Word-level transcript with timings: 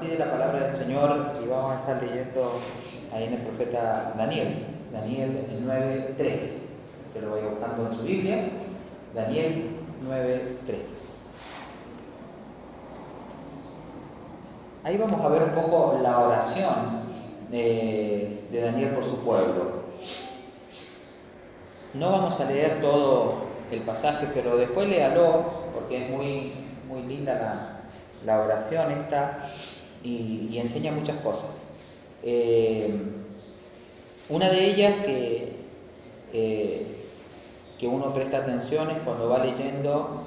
compartir 0.00 0.18
la 0.18 0.30
palabra 0.30 0.66
del 0.66 0.78
Señor 0.78 1.32
y 1.42 1.46
vamos 1.46 1.76
a 1.76 1.80
estar 1.80 2.02
leyendo 2.02 2.52
ahí 3.12 3.24
en 3.24 3.34
el 3.34 3.40
profeta 3.40 4.14
Daniel, 4.16 4.66
Daniel 4.92 5.46
9.3, 5.66 6.58
que 7.12 7.20
lo 7.20 7.30
voy 7.30 7.40
buscando 7.42 7.86
en 7.86 7.96
su 7.98 8.02
Biblia, 8.02 8.48
Daniel 9.14 9.76
9.3. 10.08 10.76
Ahí 14.84 14.96
vamos 14.96 15.20
a 15.20 15.28
ver 15.28 15.42
un 15.42 15.50
poco 15.50 15.98
la 16.02 16.18
oración 16.18 17.02
de, 17.50 18.44
de 18.50 18.60
Daniel 18.62 18.90
por 18.90 19.04
su 19.04 19.18
pueblo. 19.18 19.80
No 21.92 22.10
vamos 22.10 22.40
a 22.40 22.44
leer 22.46 22.80
todo 22.80 23.34
el 23.70 23.80
pasaje, 23.82 24.28
pero 24.32 24.56
después 24.56 24.88
léalo 24.88 25.44
porque 25.74 26.04
es 26.04 26.10
muy, 26.10 26.52
muy 26.88 27.02
linda 27.02 27.82
la 28.24 28.40
oración 28.40 28.92
esta 28.92 29.38
y, 30.02 30.58
enseña 30.58 30.92
muchas 30.92 31.16
cosas. 31.18 31.64
Eh, 32.22 32.90
una 34.28 34.48
de 34.48 34.66
ellas 34.66 35.04
que, 35.04 35.56
eh, 36.32 36.86
que 37.78 37.86
uno 37.86 38.12
presta 38.14 38.38
atención 38.38 38.90
es 38.90 38.98
cuando 39.04 39.28
va 39.28 39.38
leyendo, 39.38 40.22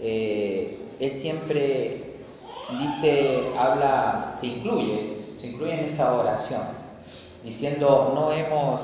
eh, 0.00 0.80
él 0.98 1.12
siempre 1.12 2.16
dice, 2.80 3.44
habla, 3.58 4.36
se 4.40 4.46
incluye, 4.46 5.16
se 5.38 5.48
incluye 5.48 5.74
en 5.74 5.80
esa 5.80 6.14
oración, 6.14 6.62
diciendo, 7.44 8.12
no 8.14 8.32
hemos, 8.32 8.80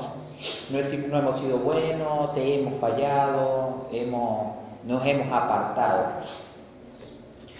no, 0.69 1.07
no 1.09 1.17
hemos 1.17 1.37
sido 1.37 1.57
buenos, 1.57 2.33
te 2.33 2.59
hemos 2.59 2.79
fallado, 2.79 3.87
hemos, 3.91 4.55
nos 4.85 5.05
hemos 5.05 5.27
apartado. 5.27 6.05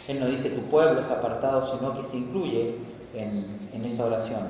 Él 0.07 0.19
no 0.19 0.27
dice 0.27 0.49
tu 0.49 0.61
pueblo 0.63 0.99
es 0.99 1.07
apartado, 1.07 1.63
sino 1.65 1.95
que 1.95 2.07
se 2.07 2.17
incluye 2.17 2.75
en, 3.13 3.85
esta 3.85 4.05
oración. 4.05 4.41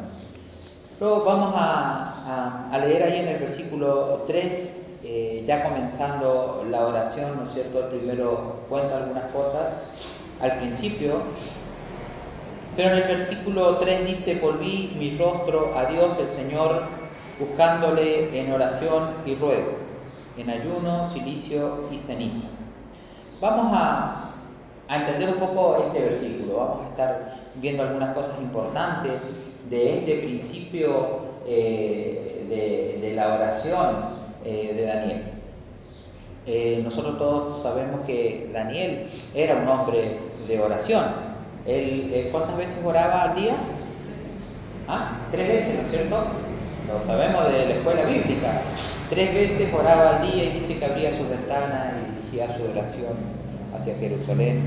Luego 1.00 1.24
vamos 1.24 1.54
a, 1.56 2.70
leer 2.80 3.04
ahí 3.04 3.20
en 3.20 3.28
el 3.28 3.40
versículo 3.40 4.24
3, 4.26 4.78
eh, 5.04 5.44
ya 5.46 5.64
comenzando 5.64 6.66
la 6.70 6.88
oración, 6.88 7.38
¿no 7.38 7.46
es 7.46 7.54
cierto? 7.54 7.80
El 7.80 7.86
primero 7.86 8.62
cuenta 8.70 8.98
algunas 8.98 9.32
cosas 9.32 9.76
al 10.42 10.58
principio, 10.58 11.22
pero 12.76 12.90
en 12.90 13.04
el 13.04 13.08
versículo 13.08 13.78
3 13.78 14.08
dice, 14.08 14.36
volví 14.36 14.96
mi 14.98 15.16
rostro 15.16 15.78
a 15.78 15.86
Dios 15.86 16.18
el 16.20 16.28
Señor, 16.28 16.84
buscándole 17.40 18.40
en 18.40 18.52
oración 18.52 19.10
y 19.26 19.36
ruego, 19.36 19.74
en 20.38 20.50
ayuno, 20.50 21.10
silicio 21.12 21.90
y 21.92 22.00
ceniza. 22.00 22.46
Vamos 23.40 23.72
a, 23.76 24.33
a 24.88 24.98
entender 24.98 25.30
un 25.30 25.40
poco 25.40 25.78
este 25.86 26.00
versículo. 26.02 26.58
Vamos 26.58 26.86
a 26.86 26.90
estar 26.90 27.36
viendo 27.56 27.84
algunas 27.84 28.14
cosas 28.14 28.34
importantes 28.42 29.26
de 29.70 30.00
este 30.00 30.16
principio 30.16 31.20
eh, 31.48 32.46
de, 33.02 33.14
la 33.16 33.36
oración 33.36 33.96
eh, 34.44 34.74
de 34.76 34.86
Daniel. 34.86 35.24
Eh, 36.46 36.82
nosotros 36.84 37.18
todos 37.18 37.64
sabemos 37.64 38.02
que 38.06 38.50
Daniel 38.52 39.08
era 39.34 39.56
un 39.56 39.68
hombre 39.68 40.18
de 40.48 40.60
oración. 40.60 41.06
Él, 41.66 42.28
¿Cuántas 42.32 42.58
veces 42.58 42.78
oraba 42.84 43.24
al 43.24 43.36
día? 43.36 43.56
¿Ah? 44.88 45.20
Tres 45.32 45.48
veces, 45.48 45.76
¿no 45.76 45.82
es 45.82 45.90
cierto? 45.90 46.18
Lo 46.88 47.06
sabemos 47.06 47.52
de 47.54 47.66
la 47.68 47.74
escuela 47.76 48.04
bíblica. 48.04 48.62
Tres 49.10 49.34
veces 49.34 49.74
oraba 49.74 50.18
al 50.18 50.32
día 50.32 50.44
y 50.46 50.50
dice 50.60 50.78
que 50.78 50.86
abría 50.86 51.16
su 51.16 51.24
ventana 51.30 51.94
y 51.98 52.32
dirigía 52.32 52.58
su 52.58 52.64
oración 52.64 53.43
hacia 53.78 53.96
Jerusalén. 53.96 54.62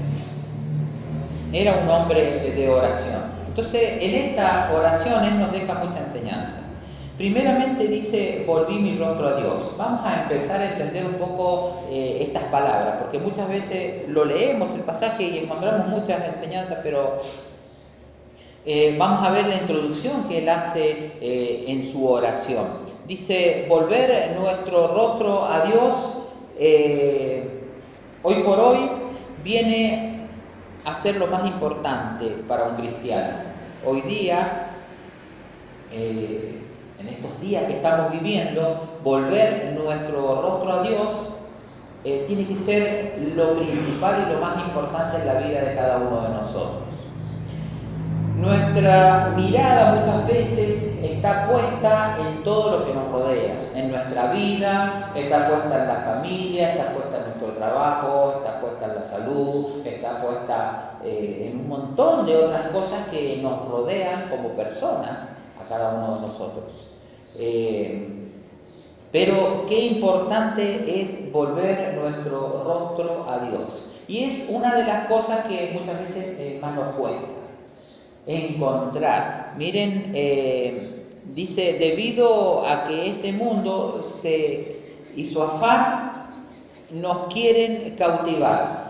Era 1.53 1.79
un 1.83 1.89
hombre 1.89 2.53
de 2.55 2.69
oración. 2.69 3.23
Entonces, 3.49 4.03
en 4.03 4.15
esta 4.15 4.71
oración 4.75 5.25
Él 5.25 5.39
nos 5.39 5.53
deja 5.53 5.75
mucha 5.75 6.01
enseñanza. 6.01 6.59
Primeramente 7.17 7.89
dice, 7.89 8.45
volví 8.47 8.79
mi 8.79 8.99
rostro 8.99 9.29
a 9.29 9.41
Dios. 9.41 9.73
Vamos 9.79 10.01
a 10.05 10.25
empezar 10.25 10.61
a 10.61 10.73
entender 10.73 11.07
un 11.07 11.15
poco 11.15 11.77
eh, 11.91 12.19
estas 12.21 12.45
palabras, 12.45 12.97
porque 12.99 13.19
muchas 13.19 13.49
veces 13.49 14.07
lo 14.09 14.27
leemos 14.27 14.73
el 14.73 14.81
pasaje 14.81 15.23
y 15.23 15.39
encontramos 15.39 15.89
muchas 15.89 16.29
enseñanzas, 16.29 16.81
pero 16.83 17.23
eh, 18.67 18.95
vamos 18.99 19.27
a 19.27 19.31
ver 19.31 19.47
la 19.47 19.55
introducción 19.55 20.25
que 20.25 20.39
él 20.39 20.49
hace 20.51 21.13
eh, 21.23 21.65
en 21.69 21.91
su 21.91 22.07
oración. 22.07 22.67
Dice, 23.09 23.65
volver 23.67 24.37
nuestro 24.39 24.89
rostro 24.89 25.47
a 25.47 25.63
Dios 25.63 25.95
Hoy 28.29 28.43
por 28.43 28.59
hoy 28.59 28.91
viene 29.45 30.27
a 30.85 30.97
ser 30.97 31.15
lo 31.15 31.29
más 31.29 31.47
importante 31.47 32.27
para 32.49 32.65
un 32.65 32.75
cristiano. 32.75 33.35
Hoy 33.87 34.01
día, 34.01 34.71
eh, 35.93 36.61
en 36.99 37.07
estos 37.07 37.41
días 37.41 37.63
que 37.69 37.75
estamos 37.75 38.11
viviendo, 38.11 38.99
volver 39.05 39.77
nuestro 39.79 40.43
rostro 40.43 40.73
a 40.73 40.83
Dios 40.83 41.09
eh, 42.03 42.25
tiene 42.27 42.45
que 42.49 42.57
ser 42.57 43.17
lo 43.37 43.55
principal 43.55 44.27
y 44.27 44.33
lo 44.33 44.41
más 44.41 44.59
importante 44.59 45.19
en 45.19 45.27
la 45.29 45.35
vida 45.35 45.61
de 45.61 45.77
cada 45.77 45.99
uno 45.99 46.23
de 46.23 46.29
nosotros. 46.31 46.83
Nuestra 48.35 49.35
mirada 49.37 49.95
muchas 49.95 50.27
veces 50.27 50.99
está 51.01 51.47
puesta 51.47 52.17
en 52.19 52.43
todo 52.43 52.79
lo 52.81 52.87
que 52.87 52.93
nos 52.93 53.09
rodea, 53.09 53.71
en 53.77 53.93
nuestra 53.93 54.33
vida, 54.33 55.13
está 55.15 55.49
puesta 55.49 55.83
en 55.83 55.87
la 55.87 56.01
familia, 56.01 56.73
está 56.73 56.93
puesta 56.93 57.19
en 57.19 57.36
trabajo, 57.57 58.35
está 58.39 58.61
puesta 58.61 58.85
en 58.87 58.95
la 58.95 59.05
salud, 59.05 59.85
está 59.85 60.23
puesta 60.23 60.99
eh, 61.05 61.49
en 61.51 61.61
un 61.61 61.69
montón 61.69 62.27
de 62.27 62.37
otras 62.37 62.69
cosas 62.69 63.09
que 63.11 63.39
nos 63.43 63.67
rodean 63.69 64.29
como 64.29 64.51
personas 64.51 65.31
a 65.61 65.69
cada 65.69 65.95
uno 65.95 66.17
de 66.17 66.21
nosotros. 66.23 66.93
Eh, 67.39 68.09
pero 69.13 69.65
qué 69.67 69.87
importante 69.87 71.03
es 71.03 71.33
volver 71.33 71.95
nuestro 71.95 72.63
rostro 72.65 73.27
a 73.29 73.39
Dios. 73.49 73.85
Y 74.09 74.25
es 74.25 74.47
una 74.49 74.75
de 74.75 74.85
las 74.85 75.09
cosas 75.09 75.47
que 75.47 75.71
muchas 75.73 75.99
veces 75.99 76.25
eh, 76.39 76.59
más 76.61 76.75
nos 76.75 76.95
cuesta 76.95 77.35
encontrar. 78.27 79.55
Miren, 79.57 80.13
dice, 81.33 81.77
debido 81.79 82.67
a 82.67 82.85
que 82.85 83.11
este 83.11 83.33
mundo 83.33 84.03
se, 84.03 84.77
y 85.15 85.31
su 85.31 85.41
afán 85.43 86.26
nos 86.91 87.33
quieren 87.33 87.95
cautivar. 87.97 88.87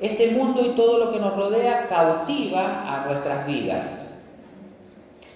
Este 0.00 0.30
mundo 0.30 0.64
y 0.64 0.70
todo 0.70 0.98
lo 0.98 1.12
que 1.12 1.18
nos 1.18 1.36
rodea 1.36 1.86
cautiva 1.88 2.84
a 2.86 3.06
nuestras 3.06 3.46
vidas 3.46 3.86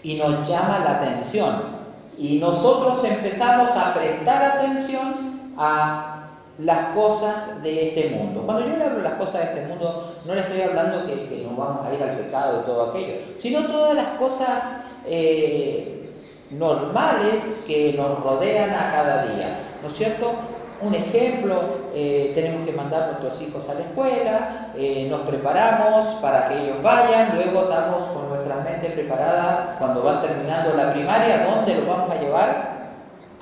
y 0.03 0.15
nos 0.15 0.49
llama 0.49 0.81
la 0.81 0.99
atención. 0.99 1.83
Y 2.17 2.39
nosotros 2.39 3.03
empezamos 3.05 3.71
a 3.71 3.93
prestar 3.95 4.59
atención 4.59 5.53
a 5.57 6.13
las 6.59 6.95
cosas 6.95 7.63
de 7.63 7.89
este 7.89 8.11
mundo. 8.11 8.43
Cuando 8.43 8.69
yo 8.69 8.77
le 8.77 8.85
hablo 8.85 9.01
las 9.01 9.15
cosas 9.15 9.41
de 9.41 9.45
este 9.45 9.67
mundo, 9.67 10.15
no 10.25 10.35
le 10.35 10.41
estoy 10.43 10.61
hablando 10.61 11.05
que, 11.07 11.27
que 11.27 11.43
nos 11.43 11.57
vamos 11.57 11.87
a 11.87 11.95
ir 11.95 12.03
al 12.03 12.17
pecado 12.17 12.61
y 12.61 12.67
todo 12.67 12.91
aquello, 12.91 13.15
sino 13.37 13.67
todas 13.67 13.95
las 13.95 14.09
cosas 14.19 14.63
eh, 15.07 16.11
normales 16.51 17.63
que 17.67 17.95
nos 17.95 18.21
rodean 18.23 18.71
a 18.71 18.93
cada 18.93 19.25
día. 19.27 19.61
¿No 19.81 19.89
es 19.89 19.95
cierto? 19.95 20.33
Un 20.83 20.95
ejemplo, 20.97 21.55
eh, 21.95 22.33
tenemos 22.35 22.67
que 22.67 22.73
mandar 22.73 23.03
a 23.03 23.07
nuestros 23.07 23.41
hijos 23.41 23.69
a 23.69 23.75
la 23.75 23.81
escuela, 23.81 24.73
eh, 24.77 25.07
nos 25.09 25.21
preparamos 25.21 26.07
para 26.17 26.49
que 26.49 26.61
ellos 26.61 26.83
vayan, 26.83 27.37
luego 27.37 27.63
estamos 27.63 28.09
con 28.09 28.29
nuestra 28.29 28.57
mente 28.57 28.91
preparada 28.91 29.77
cuando 29.79 30.03
van 30.03 30.21
terminando 30.21 30.75
la 30.75 30.93
primaria, 30.93 31.47
¿dónde 31.47 31.77
los 31.77 31.87
vamos 31.87 32.11
a 32.11 32.21
llevar? 32.21 32.73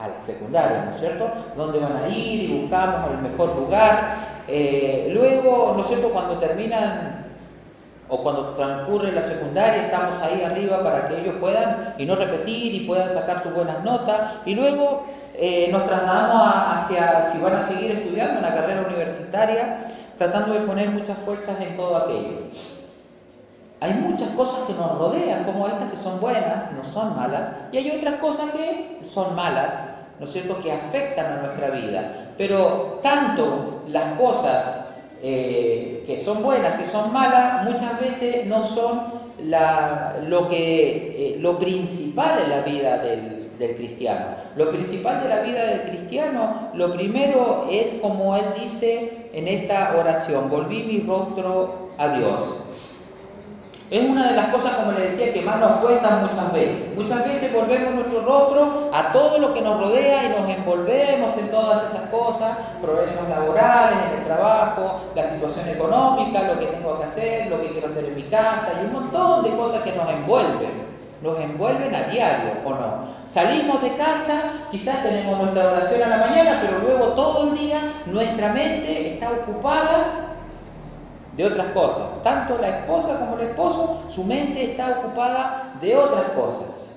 a 0.01 0.09
la 0.09 0.21
secundaria, 0.23 0.85
¿no 0.87 0.93
es 0.93 0.99
cierto? 0.99 1.31
¿Dónde 1.55 1.79
van 1.79 1.95
a 1.95 2.09
ir 2.09 2.43
y 2.43 2.61
buscamos 2.63 3.11
el 3.11 3.19
mejor 3.19 3.55
lugar? 3.55 4.15
Eh, 4.49 5.11
luego, 5.13 5.75
¿no 5.77 5.83
es 5.83 5.89
cierto? 5.89 6.11
Cuando 6.11 6.39
terminan 6.39 7.27
o 8.09 8.23
cuando 8.23 8.55
transcurre 8.55 9.13
la 9.13 9.23
secundaria, 9.23 9.85
estamos 9.85 10.19
ahí 10.21 10.43
arriba 10.43 10.83
para 10.83 11.07
que 11.07 11.21
ellos 11.21 11.35
puedan 11.39 11.95
y 11.99 12.07
no 12.07 12.17
repetir 12.17 12.75
y 12.75 12.87
puedan 12.87 13.11
sacar 13.11 13.43
sus 13.43 13.53
buenas 13.53 13.85
notas. 13.85 14.39
Y 14.47 14.55
luego 14.55 15.05
eh, 15.43 15.69
nos 15.73 15.87
trasladamos 15.87 16.53
hacia 16.55 17.23
si 17.23 17.39
van 17.39 17.55
a 17.55 17.63
seguir 17.63 17.91
estudiando 17.93 18.43
la 18.43 18.55
carrera 18.55 18.85
universitaria, 18.87 19.87
tratando 20.19 20.53
de 20.53 20.61
poner 20.61 20.91
muchas 20.91 21.17
fuerzas 21.17 21.59
en 21.63 21.79
todo 21.79 21.97
aquello. 21.97 22.41
Hay 23.81 23.95
muchas 23.95 24.29
cosas 24.31 24.67
que 24.67 24.75
nos 24.75 24.99
rodean, 24.99 25.45
como 25.45 25.67
estas 25.67 25.91
que 25.91 25.97
son 25.97 26.21
buenas, 26.21 26.71
no 26.73 26.85
son 26.85 27.17
malas, 27.17 27.53
y 27.73 27.79
hay 27.79 27.91
otras 27.91 28.17
cosas 28.17 28.51
que 28.51 28.99
son 29.03 29.35
malas, 29.35 29.83
¿no 30.19 30.27
es 30.27 30.33
cierto?, 30.33 30.59
que 30.59 30.73
afectan 30.73 31.33
a 31.33 31.37
nuestra 31.37 31.71
vida. 31.71 32.33
Pero 32.37 33.01
tanto 33.03 33.85
las 33.89 34.19
cosas 34.19 34.81
eh, 35.23 36.05
que 36.07 36.19
son 36.19 36.43
buenas, 36.43 36.75
que 36.75 36.85
son 36.85 37.15
malas, 37.15 37.65
muchas 37.65 37.99
veces 37.99 38.45
no 38.45 38.67
son 38.67 39.21
lo, 40.29 40.47
que, 40.47 41.33
eh, 41.33 41.37
lo 41.41 41.59
principal 41.59 42.41
en 42.45 42.51
la 42.51 42.61
vida 42.61 42.99
del, 42.99 43.40
del 43.61 43.77
cristiano. 43.77 44.27
Lo 44.57 44.71
principal 44.71 45.23
de 45.23 45.29
la 45.29 45.41
vida 45.41 45.65
del 45.67 45.83
cristiano, 45.83 46.71
lo 46.75 46.93
primero 46.93 47.69
es 47.71 47.95
como 48.01 48.35
él 48.35 48.45
dice 48.61 49.29
en 49.33 49.47
esta 49.47 49.95
oración, 49.97 50.51
volví 50.51 50.83
mi 50.83 51.07
rostro 51.07 51.91
a 51.97 52.09
Dios. 52.09 52.57
Es 53.91 54.09
una 54.09 54.29
de 54.29 54.37
las 54.37 54.47
cosas, 54.51 54.73
como 54.77 54.93
le 54.93 55.01
decía, 55.01 55.33
que 55.33 55.43
más 55.43 55.59
nos 55.59 55.73
cuestan 55.81 56.23
muchas 56.25 56.53
veces. 56.53 56.97
Muchas 56.97 57.25
veces 57.25 57.53
volvemos 57.53 57.93
nuestro 57.93 58.23
rostro 58.23 58.89
a 58.93 59.13
todo 59.13 59.39
lo 59.39 59.53
que 59.53 59.61
nos 59.61 59.81
rodea 59.81 60.27
y 60.27 60.41
nos 60.41 60.49
envolvemos 60.49 61.37
en 61.37 61.51
todas 61.51 61.91
esas 61.91 62.09
cosas, 62.09 62.57
problemas 62.81 63.29
laborales, 63.29 63.97
en 64.09 64.19
el 64.21 64.25
trabajo, 64.25 65.01
la 65.15 65.25
situación 65.25 65.69
económica, 65.69 66.45
lo 66.45 66.59
que 66.59 66.67
tengo 66.67 66.99
que 66.99 67.05
hacer, 67.05 67.51
lo 67.51 67.61
que 67.61 67.69
quiero 67.69 67.89
hacer 67.89 68.05
en 68.05 68.15
mi 68.15 68.23
casa 68.23 68.73
y 68.81 68.87
un 68.87 68.93
montón 68.93 69.43
de 69.43 69.51
cosas 69.57 69.83
que 69.83 69.93
nos 69.93 70.09
envuelven. 70.09 70.90
Nos 71.23 71.39
envuelven 71.39 71.95
a 71.95 72.03
diario, 72.05 72.53
¿o 72.65 72.71
no? 72.71 73.21
Salimos 73.29 73.83
de 73.83 73.95
casa, 73.95 74.43
quizás 74.71 75.03
tenemos 75.03 75.39
nuestra 75.39 75.71
oración 75.71 76.03
a 76.03 76.09
la 76.09 76.17
mañana, 76.17 76.61
pero 76.63 76.79
luego 76.79 77.09
todo 77.09 77.49
el 77.49 77.59
día 77.59 77.81
nuestra 78.07 78.49
mente 78.49 79.13
está 79.13 79.31
ocupada 79.31 80.37
de 81.37 81.45
otras 81.45 81.69
cosas. 81.69 82.23
Tanto 82.23 82.59
la 82.59 82.69
esposa 82.69 83.19
como 83.19 83.37
el 83.39 83.49
esposo, 83.49 84.03
su 84.09 84.25
mente 84.25 84.71
está 84.71 84.99
ocupada 84.99 85.75
de 85.81 85.97
otras 85.97 86.31
cosas. 86.31 86.95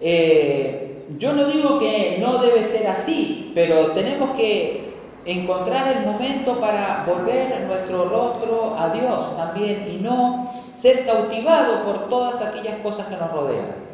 Eh, 0.00 1.06
yo 1.18 1.32
no 1.32 1.44
digo 1.44 1.78
que 1.78 2.18
no 2.20 2.38
debe 2.38 2.68
ser 2.68 2.86
así, 2.86 3.52
pero 3.54 3.92
tenemos 3.92 4.36
que 4.36 4.87
encontrar 5.24 5.96
el 5.96 6.06
momento 6.06 6.60
para 6.60 7.04
volver 7.06 7.66
nuestro 7.66 8.08
rostro 8.08 8.76
a 8.78 8.90
Dios 8.90 9.36
también 9.36 9.86
y 9.90 9.96
no 9.96 10.52
ser 10.72 11.04
cautivado 11.04 11.84
por 11.84 12.08
todas 12.08 12.40
aquellas 12.40 12.80
cosas 12.80 13.06
que 13.06 13.16
nos 13.16 13.30
rodean. 13.30 13.88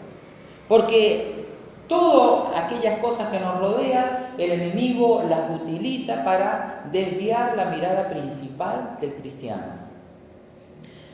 Porque 0.68 1.44
Todas 1.88 2.56
aquellas 2.64 2.98
cosas 2.98 3.28
que 3.28 3.38
nos 3.38 3.58
rodean, 3.58 4.28
el 4.38 4.52
enemigo 4.52 5.22
las 5.28 5.50
utiliza 5.50 6.24
para 6.24 6.84
desviar 6.90 7.54
la 7.56 7.66
mirada 7.66 8.08
principal 8.08 8.96
del 9.00 9.14
cristiano. 9.14 9.84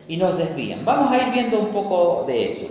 Y 0.07 0.17
nos 0.17 0.39
desvían. 0.39 0.85
Vamos 0.85 1.13
a 1.13 1.19
ir 1.19 1.33
viendo 1.33 1.59
un 1.59 1.69
poco 1.69 2.25
de 2.27 2.51
eso. 2.51 2.67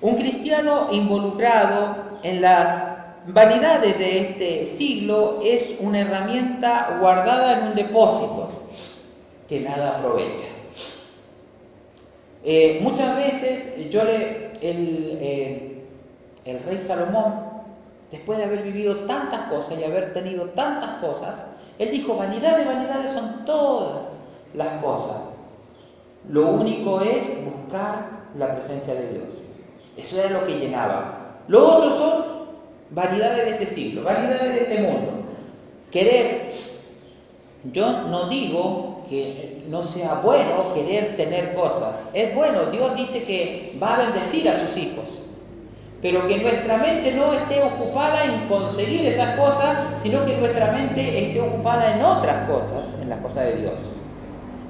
Un 0.00 0.14
cristiano 0.14 0.86
involucrado 0.90 1.96
en 2.22 2.40
las 2.40 2.97
vanidades 3.28 3.98
de 3.98 4.20
este 4.20 4.66
siglo 4.66 5.40
es 5.44 5.74
una 5.80 6.00
herramienta 6.00 6.96
guardada 7.00 7.58
en 7.58 7.68
un 7.68 7.74
depósito 7.74 8.48
que 9.48 9.60
nada 9.60 9.98
aprovecha. 9.98 10.44
Eh, 12.44 12.78
muchas 12.82 13.16
veces 13.16 13.90
yo 13.90 14.04
le... 14.04 14.48
El, 14.60 15.18
eh, 15.20 15.68
el 16.44 16.62
rey 16.64 16.78
Salomón, 16.78 17.44
después 18.10 18.38
de 18.38 18.44
haber 18.44 18.62
vivido 18.62 19.00
tantas 19.00 19.50
cosas 19.50 19.78
y 19.78 19.84
haber 19.84 20.14
tenido 20.14 20.46
tantas 20.46 20.92
cosas, 20.94 21.44
él 21.78 21.90
dijo, 21.90 22.16
vanidad 22.16 22.56
de 22.56 22.64
vanidades 22.64 23.10
son 23.10 23.44
todas 23.44 24.06
las 24.54 24.82
cosas. 24.82 25.16
Lo 26.28 26.48
único 26.48 27.02
es 27.02 27.32
buscar 27.44 28.28
la 28.36 28.54
presencia 28.54 28.94
de 28.94 29.08
Dios. 29.10 29.34
Eso 29.96 30.18
era 30.18 30.30
lo 30.30 30.46
que 30.46 30.58
llenaba. 30.58 31.36
Lo 31.48 31.68
otro 31.68 31.90
son 31.90 32.37
vanidades 32.90 33.44
de 33.44 33.50
este 33.50 33.66
siglo, 33.66 34.02
vanidades 34.02 34.54
de 34.54 34.60
este 34.62 34.78
mundo. 34.78 35.24
Querer. 35.90 36.52
Yo 37.72 38.02
no 38.02 38.28
digo 38.28 39.04
que 39.08 39.62
no 39.68 39.84
sea 39.84 40.14
bueno 40.14 40.72
querer 40.74 41.16
tener 41.16 41.54
cosas. 41.54 42.08
Es 42.14 42.34
bueno, 42.34 42.66
Dios 42.66 42.94
dice 42.94 43.24
que 43.24 43.76
va 43.82 43.94
a 43.94 43.98
bendecir 43.98 44.48
a 44.48 44.58
sus 44.58 44.76
hijos 44.76 45.18
pero 46.00 46.26
que 46.26 46.38
nuestra 46.38 46.76
mente 46.76 47.12
no 47.12 47.32
esté 47.32 47.60
ocupada 47.60 48.24
en 48.24 48.46
conseguir 48.46 49.04
esas 49.06 49.36
cosas, 49.36 50.00
sino 50.00 50.24
que 50.24 50.36
nuestra 50.36 50.70
mente 50.70 51.26
esté 51.26 51.40
ocupada 51.40 51.94
en 51.94 52.02
otras 52.02 52.48
cosas, 52.48 52.94
en 53.00 53.08
las 53.08 53.18
cosas 53.18 53.46
de 53.46 53.56
Dios. 53.56 53.80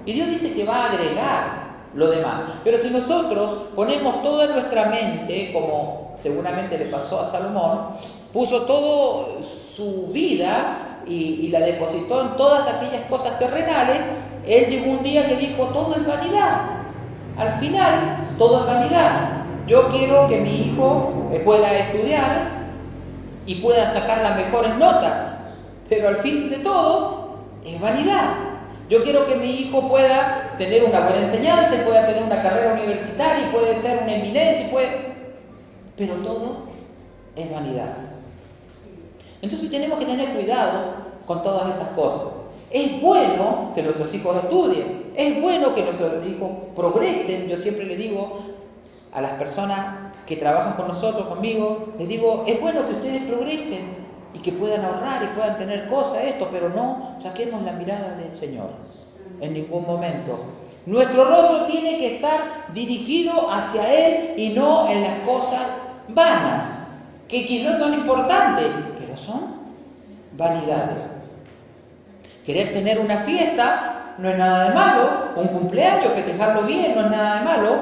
Y 0.06 0.12
Dios 0.14 0.30
dice 0.30 0.54
que 0.54 0.64
va 0.64 0.86
a 0.86 0.90
agregar 0.90 1.67
lo 1.94 2.08
demás. 2.10 2.42
Pero 2.64 2.78
si 2.78 2.90
nosotros 2.90 3.56
ponemos 3.74 4.22
toda 4.22 4.46
nuestra 4.48 4.86
mente, 4.86 5.52
como 5.52 6.12
seguramente 6.20 6.78
le 6.78 6.86
pasó 6.86 7.20
a 7.20 7.26
Salomón, 7.26 7.88
puso 8.32 8.62
toda 8.62 9.42
su 9.42 10.08
vida 10.12 11.02
y, 11.06 11.40
y 11.42 11.48
la 11.48 11.60
depositó 11.60 12.20
en 12.20 12.36
todas 12.36 12.66
aquellas 12.68 13.04
cosas 13.08 13.38
terrenales, 13.38 13.98
él 14.46 14.66
llegó 14.66 14.92
un 14.92 15.02
día 15.02 15.26
que 15.26 15.36
dijo, 15.36 15.64
todo 15.64 15.94
es 15.94 16.06
vanidad. 16.06 16.62
Al 17.36 17.58
final, 17.60 18.34
todo 18.38 18.60
es 18.60 18.66
vanidad. 18.66 19.38
Yo 19.66 19.88
quiero 19.90 20.26
que 20.26 20.38
mi 20.38 20.62
hijo 20.62 21.28
eh, 21.30 21.40
pueda 21.40 21.70
estudiar 21.76 22.58
y 23.44 23.56
pueda 23.56 23.90
sacar 23.90 24.22
las 24.22 24.36
mejores 24.36 24.74
notas, 24.76 25.12
pero 25.88 26.08
al 26.08 26.16
fin 26.16 26.48
de 26.48 26.56
todo 26.58 27.36
es 27.64 27.78
vanidad. 27.80 28.47
Yo 28.88 29.02
quiero 29.02 29.26
que 29.26 29.36
mi 29.36 29.50
hijo 29.50 29.86
pueda 29.86 30.54
tener 30.56 30.82
una 30.82 31.00
buena 31.00 31.18
enseñanza, 31.18 31.84
pueda 31.84 32.06
tener 32.06 32.22
una 32.22 32.40
carrera 32.40 32.72
universitaria, 32.72 33.50
puede 33.52 33.74
ser 33.74 34.02
una 34.02 34.14
eminencia, 34.14 34.70
puede... 34.70 34.88
pero 35.96 36.14
todo 36.14 36.68
es 37.36 37.52
vanidad. 37.52 37.96
Entonces 39.42 39.70
tenemos 39.70 39.98
que 39.98 40.06
tener 40.06 40.30
cuidado 40.30 40.94
con 41.26 41.42
todas 41.42 41.68
estas 41.68 41.88
cosas. 41.88 42.22
Es 42.70 43.00
bueno 43.00 43.72
que 43.74 43.82
nuestros 43.82 44.12
hijos 44.14 44.36
estudien, 44.36 45.12
es 45.14 45.40
bueno 45.40 45.74
que 45.74 45.82
nuestros 45.82 46.26
hijos 46.26 46.50
progresen. 46.74 47.46
Yo 47.46 47.58
siempre 47.58 47.84
le 47.84 47.96
digo 47.96 48.40
a 49.12 49.20
las 49.20 49.32
personas 49.32 50.12
que 50.26 50.36
trabajan 50.36 50.74
con 50.74 50.88
nosotros, 50.88 51.26
conmigo, 51.26 51.92
les 51.98 52.08
digo, 52.08 52.44
es 52.46 52.58
bueno 52.60 52.86
que 52.86 52.94
ustedes 52.94 53.22
progresen 53.22 53.97
y 54.34 54.38
que 54.40 54.52
puedan 54.52 54.84
ahorrar 54.84 55.22
y 55.22 55.26
puedan 55.28 55.56
tener 55.56 55.88
cosas, 55.88 56.24
esto, 56.24 56.48
pero 56.50 56.68
no 56.68 57.16
saquemos 57.18 57.62
la 57.62 57.72
mirada 57.72 58.14
del 58.16 58.34
Señor 58.34 58.70
en 59.40 59.52
ningún 59.52 59.86
momento. 59.86 60.38
Nuestro 60.86 61.24
rostro 61.24 61.66
tiene 61.66 61.98
que 61.98 62.16
estar 62.16 62.72
dirigido 62.72 63.50
hacia 63.50 63.92
Él 63.92 64.34
y 64.38 64.50
no 64.50 64.88
en 64.88 65.02
las 65.02 65.20
cosas 65.20 65.80
vanas, 66.08 66.64
que 67.28 67.44
quizás 67.44 67.78
son 67.78 67.94
importantes, 67.94 68.66
pero 68.98 69.16
son 69.16 69.58
vanidades. 70.32 70.96
Querer 72.44 72.72
tener 72.72 72.98
una 73.00 73.18
fiesta 73.18 74.14
no 74.18 74.30
es 74.30 74.38
nada 74.38 74.68
de 74.68 74.74
malo, 74.74 75.10
un 75.36 75.48
cumpleaños, 75.48 76.12
festejarlo 76.12 76.62
bien 76.62 76.94
no 76.94 77.02
es 77.02 77.10
nada 77.10 77.38
de 77.38 77.44
malo, 77.44 77.78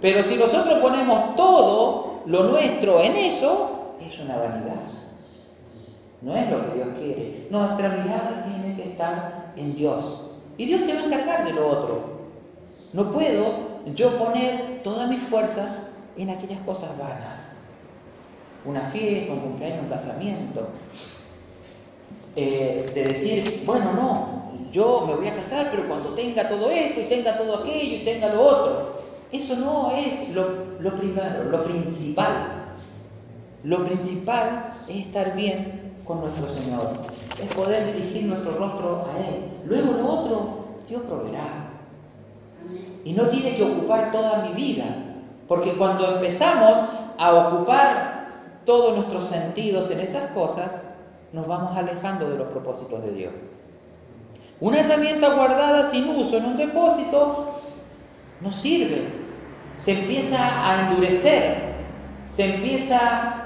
pero 0.00 0.22
si 0.22 0.36
nosotros 0.36 0.76
ponemos 0.76 1.34
todo 1.36 2.22
lo 2.26 2.44
nuestro 2.44 3.00
en 3.00 3.16
eso, 3.16 3.96
es 4.00 4.18
una 4.18 4.36
vanidad. 4.36 4.76
No 6.22 6.36
es 6.36 6.50
lo 6.50 6.64
que 6.64 6.74
Dios 6.74 6.88
quiere. 6.98 7.46
Nuestra 7.50 7.88
mirada 7.88 8.44
tiene 8.44 8.76
que 8.76 8.90
estar 8.90 9.52
en 9.56 9.74
Dios. 9.74 10.20
Y 10.58 10.66
Dios 10.66 10.82
se 10.82 10.92
va 10.92 11.00
a 11.00 11.04
encargar 11.04 11.44
de 11.44 11.52
lo 11.52 11.66
otro. 11.66 12.20
No 12.92 13.10
puedo 13.10 13.70
yo 13.94 14.18
poner 14.18 14.80
todas 14.82 15.08
mis 15.08 15.22
fuerzas 15.22 15.80
en 16.16 16.30
aquellas 16.30 16.60
cosas 16.60 16.90
vanas. 16.98 17.54
Una 18.64 18.82
fiesta, 18.82 19.32
un 19.32 19.40
cumpleaños, 19.40 19.80
un 19.84 19.88
casamiento. 19.88 20.68
Eh, 22.36 22.90
de 22.94 23.04
decir, 23.04 23.62
bueno, 23.64 23.92
no, 23.92 24.70
yo 24.70 25.04
me 25.06 25.14
voy 25.14 25.26
a 25.26 25.34
casar, 25.34 25.68
pero 25.70 25.88
cuando 25.88 26.10
tenga 26.10 26.48
todo 26.48 26.70
esto 26.70 27.00
y 27.00 27.04
tenga 27.04 27.36
todo 27.36 27.58
aquello 27.58 27.96
y 27.96 28.04
tenga 28.04 28.28
lo 28.28 28.42
otro. 28.42 29.00
Eso 29.32 29.56
no 29.56 29.92
es 29.92 30.28
lo, 30.30 30.94
primero, 30.96 31.44
lo 31.44 31.64
principal. 31.64 32.74
Lo 33.62 33.84
principal 33.84 34.74
es 34.88 35.06
estar 35.06 35.34
bien 35.34 35.79
con 36.10 36.22
nuestro 36.22 36.48
Señor, 36.48 36.90
es 37.40 37.54
poder 37.54 37.94
dirigir 37.94 38.24
nuestro 38.24 38.50
rostro 38.50 39.06
a 39.06 39.16
Él. 39.16 39.60
Luego 39.64 39.92
lo 39.92 40.06
otro, 40.08 40.48
Dios 40.88 41.02
proveerá. 41.02 41.70
Y 43.04 43.12
no 43.12 43.28
tiene 43.28 43.54
que 43.54 43.62
ocupar 43.62 44.10
toda 44.10 44.38
mi 44.38 44.52
vida, 44.54 44.86
porque 45.46 45.76
cuando 45.76 46.16
empezamos 46.16 46.84
a 47.16 47.32
ocupar 47.32 48.28
todos 48.64 48.96
nuestros 48.96 49.26
sentidos 49.26 49.88
en 49.92 50.00
esas 50.00 50.32
cosas, 50.32 50.82
nos 51.32 51.46
vamos 51.46 51.78
alejando 51.78 52.28
de 52.28 52.38
los 52.38 52.48
propósitos 52.48 53.04
de 53.04 53.12
Dios. 53.12 53.32
Una 54.58 54.80
herramienta 54.80 55.32
guardada 55.32 55.88
sin 55.88 56.08
uso 56.08 56.38
en 56.38 56.44
un 56.44 56.56
depósito 56.56 57.54
no 58.40 58.52
sirve 58.52 59.06
se 59.76 59.92
empieza 59.92 60.38
a 60.40 60.88
endurecer, 60.88 61.69
se 62.34 62.54
empieza 62.54 62.98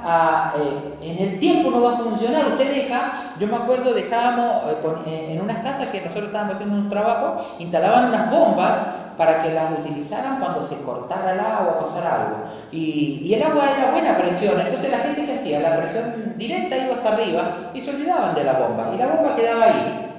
a... 0.04 0.52
Eh, 0.56 0.94
en 1.00 1.18
el 1.18 1.38
tiempo 1.38 1.70
no 1.70 1.82
va 1.82 1.92
a 1.92 1.96
funcionar, 1.96 2.46
usted 2.48 2.68
deja, 2.68 3.34
yo 3.38 3.46
me 3.46 3.56
acuerdo, 3.56 3.94
dejábamos 3.94 4.62
eh, 5.06 5.28
en 5.30 5.40
unas 5.40 5.58
casas 5.58 5.88
que 5.88 6.00
nosotros 6.00 6.26
estábamos 6.26 6.54
haciendo 6.54 6.76
un 6.76 6.88
trabajo, 6.88 7.36
instalaban 7.58 8.08
unas 8.08 8.30
bombas 8.30 8.78
para 9.16 9.42
que 9.42 9.52
las 9.52 9.70
utilizaran 9.78 10.38
cuando 10.38 10.62
se 10.62 10.80
cortara 10.82 11.32
el 11.32 11.40
agua 11.40 11.76
o 11.78 11.84
pasara 11.84 12.14
algo. 12.14 12.36
Y, 12.72 13.32
el 13.32 13.42
agua 13.42 13.64
era 13.76 13.90
buena 13.90 14.16
presión, 14.16 14.60
entonces 14.60 14.90
la 14.90 14.98
gente 14.98 15.24
que 15.24 15.34
hacía, 15.34 15.60
la 15.60 15.76
presión 15.76 16.34
directa 16.36 16.76
iba 16.76 16.94
hasta 16.96 17.14
arriba 17.14 17.70
y 17.72 17.80
se 17.80 17.90
olvidaban 17.90 18.34
de 18.34 18.44
la 18.44 18.52
bomba, 18.54 18.90
y 18.94 18.98
la 18.98 19.06
bomba 19.06 19.34
quedaba 19.34 19.64
ahí. 19.64 20.10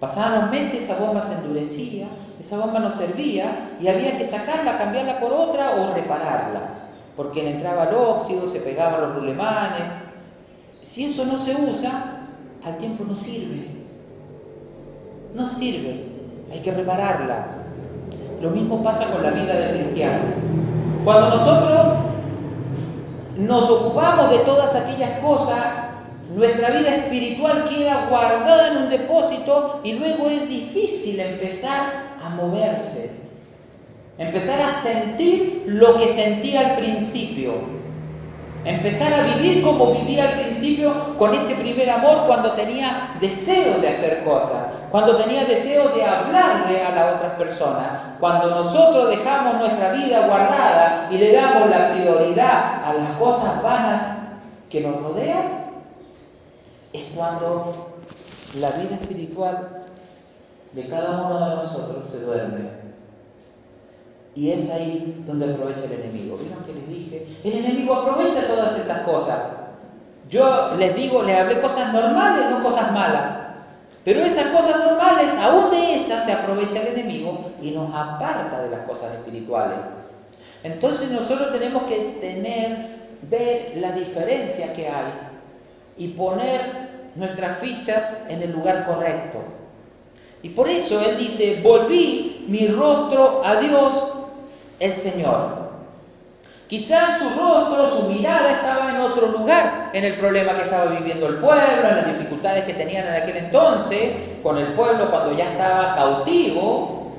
Pasaban 0.00 0.40
los 0.40 0.50
meses, 0.50 0.82
esa 0.82 0.96
bomba 0.96 1.24
se 1.26 1.32
endurecía, 1.32 2.06
esa 2.38 2.58
bomba 2.58 2.80
no 2.80 2.90
servía 2.90 3.70
y 3.80 3.88
había 3.88 4.14
que 4.16 4.24
sacarla, 4.24 4.76
cambiarla 4.76 5.18
por 5.18 5.32
otra 5.32 5.70
o 5.70 5.94
repararla, 5.94 6.60
porque 7.16 7.42
le 7.42 7.50
entraba 7.52 7.84
el 7.84 7.94
óxido, 7.94 8.46
se 8.46 8.60
pegaban 8.60 9.00
los 9.00 9.14
rulemanes. 9.14 9.82
Si 10.80 11.06
eso 11.06 11.24
no 11.24 11.38
se 11.38 11.54
usa, 11.54 12.28
al 12.64 12.76
tiempo 12.76 13.04
no 13.08 13.16
sirve. 13.16 13.68
No 15.34 15.46
sirve, 15.46 16.04
hay 16.52 16.60
que 16.60 16.72
repararla. 16.72 17.46
lo 18.40 18.50
mismo 18.50 18.82
pasa 18.82 19.10
con 19.10 19.22
la 19.22 19.30
vida 19.30 19.54
del 19.54 19.80
cristiano. 19.80 20.24
Cuando 21.04 21.36
nosotros 21.36 21.80
nos 23.38 23.70
ocupamos 23.70 24.30
de 24.30 24.38
todas 24.40 24.74
aquellas 24.74 25.22
cosas, 25.22 25.56
nuestra 26.34 26.70
vida 26.70 26.94
espiritual 26.96 27.64
queda 27.64 28.08
guardada 28.08 28.72
en 28.72 28.76
un 28.78 28.88
depósito 28.90 29.80
y 29.84 29.92
luego 29.92 30.28
es 30.28 30.48
difícil 30.48 31.20
empezar 31.20 32.16
a 32.22 32.28
moverse, 32.30 33.10
empezar 34.18 34.58
a 34.60 34.82
sentir 34.82 35.64
lo 35.66 35.96
que 35.96 36.08
sentía 36.08 36.60
al 36.60 36.76
principio. 36.76 37.76
Empezar 38.64 39.12
a 39.12 39.22
vivir 39.22 39.62
como 39.62 39.92
vivía 39.92 40.30
al 40.30 40.40
principio 40.40 41.16
con 41.16 41.32
ese 41.32 41.54
primer 41.54 41.88
amor 41.88 42.24
cuando 42.26 42.50
tenía 42.52 43.16
deseo 43.20 43.78
de 43.78 43.88
hacer 43.88 44.24
cosas, 44.24 44.64
cuando 44.90 45.16
tenía 45.16 45.44
deseo 45.44 45.90
de 45.90 46.02
hablarle 46.04 46.82
a 46.82 46.92
las 46.92 47.14
otras 47.14 47.32
personas. 47.34 47.86
Cuando 48.18 48.50
nosotros 48.50 49.08
dejamos 49.08 49.58
nuestra 49.58 49.92
vida 49.92 50.26
guardada 50.26 51.08
y 51.12 51.18
le 51.18 51.32
damos 51.32 51.70
la 51.70 51.92
prioridad 51.92 52.82
a 52.84 52.92
las 52.94 53.10
cosas 53.18 53.62
vanas 53.62 54.02
que 54.68 54.80
nos 54.80 55.00
rodean, 55.00 55.66
es 56.92 57.04
cuando 57.14 57.92
la 58.58 58.70
vida 58.70 58.96
espiritual 59.00 59.68
de 60.72 60.88
cada 60.88 61.22
uno 61.22 61.50
de 61.50 61.56
nosotros 61.56 62.08
se 62.10 62.18
duerme 62.18 62.86
y 64.36 64.52
es 64.52 64.68
ahí 64.68 65.22
donde 65.26 65.50
aprovecha 65.50 65.86
el 65.86 65.92
enemigo. 65.92 66.36
¿Vieron 66.36 66.62
que 66.62 66.74
les 66.74 66.86
dije? 66.86 67.26
El 67.42 67.54
enemigo 67.54 67.94
aprovecha 67.94 68.46
todas 68.46 68.76
estas 68.76 69.00
cosas. 69.00 69.38
Yo 70.28 70.74
les 70.76 70.94
digo, 70.94 71.22
les 71.22 71.36
hablé 71.36 71.58
cosas 71.58 71.90
normales, 71.90 72.44
no 72.50 72.62
cosas 72.62 72.92
malas. 72.92 73.24
Pero 74.04 74.20
esas 74.20 74.44
cosas 74.46 74.78
normales, 74.78 75.26
aún 75.40 75.70
de 75.70 75.96
esas, 75.96 76.26
se 76.26 76.32
aprovecha 76.32 76.80
el 76.80 76.88
enemigo 76.88 77.50
y 77.62 77.70
nos 77.70 77.92
aparta 77.94 78.60
de 78.60 78.68
las 78.68 78.80
cosas 78.80 79.14
espirituales. 79.14 79.78
Entonces 80.62 81.10
nosotros 81.10 81.50
tenemos 81.50 81.84
que 81.84 82.18
tener, 82.20 82.86
ver 83.22 83.72
la 83.76 83.92
diferencia 83.92 84.74
que 84.74 84.86
hay 84.86 85.12
y 85.96 86.08
poner 86.08 86.90
nuestras 87.14 87.58
fichas 87.58 88.14
en 88.28 88.42
el 88.42 88.52
lugar 88.52 88.84
correcto. 88.84 89.38
Y 90.42 90.50
por 90.50 90.68
eso 90.68 91.00
Él 91.00 91.16
dice, 91.16 91.60
volví 91.62 92.44
mi 92.48 92.68
rostro 92.68 93.40
a 93.42 93.56
Dios 93.56 94.04
el 94.80 94.94
Señor. 94.94 95.66
Quizás 96.66 97.20
su 97.20 97.30
rostro, 97.30 97.88
su 97.88 98.08
mirada 98.08 98.50
estaba 98.50 98.90
en 98.90 98.96
otro 98.96 99.28
lugar, 99.28 99.90
en 99.92 100.04
el 100.04 100.16
problema 100.16 100.54
que 100.54 100.62
estaba 100.62 100.86
viviendo 100.86 101.26
el 101.28 101.36
pueblo, 101.36 101.88
en 101.88 101.94
las 101.94 102.06
dificultades 102.06 102.64
que 102.64 102.74
tenían 102.74 103.06
en 103.06 103.22
aquel 103.22 103.36
entonces, 103.36 104.10
con 104.42 104.58
el 104.58 104.66
pueblo 104.68 105.08
cuando 105.08 105.32
ya 105.36 105.52
estaba 105.52 105.94
cautivo 105.94 107.12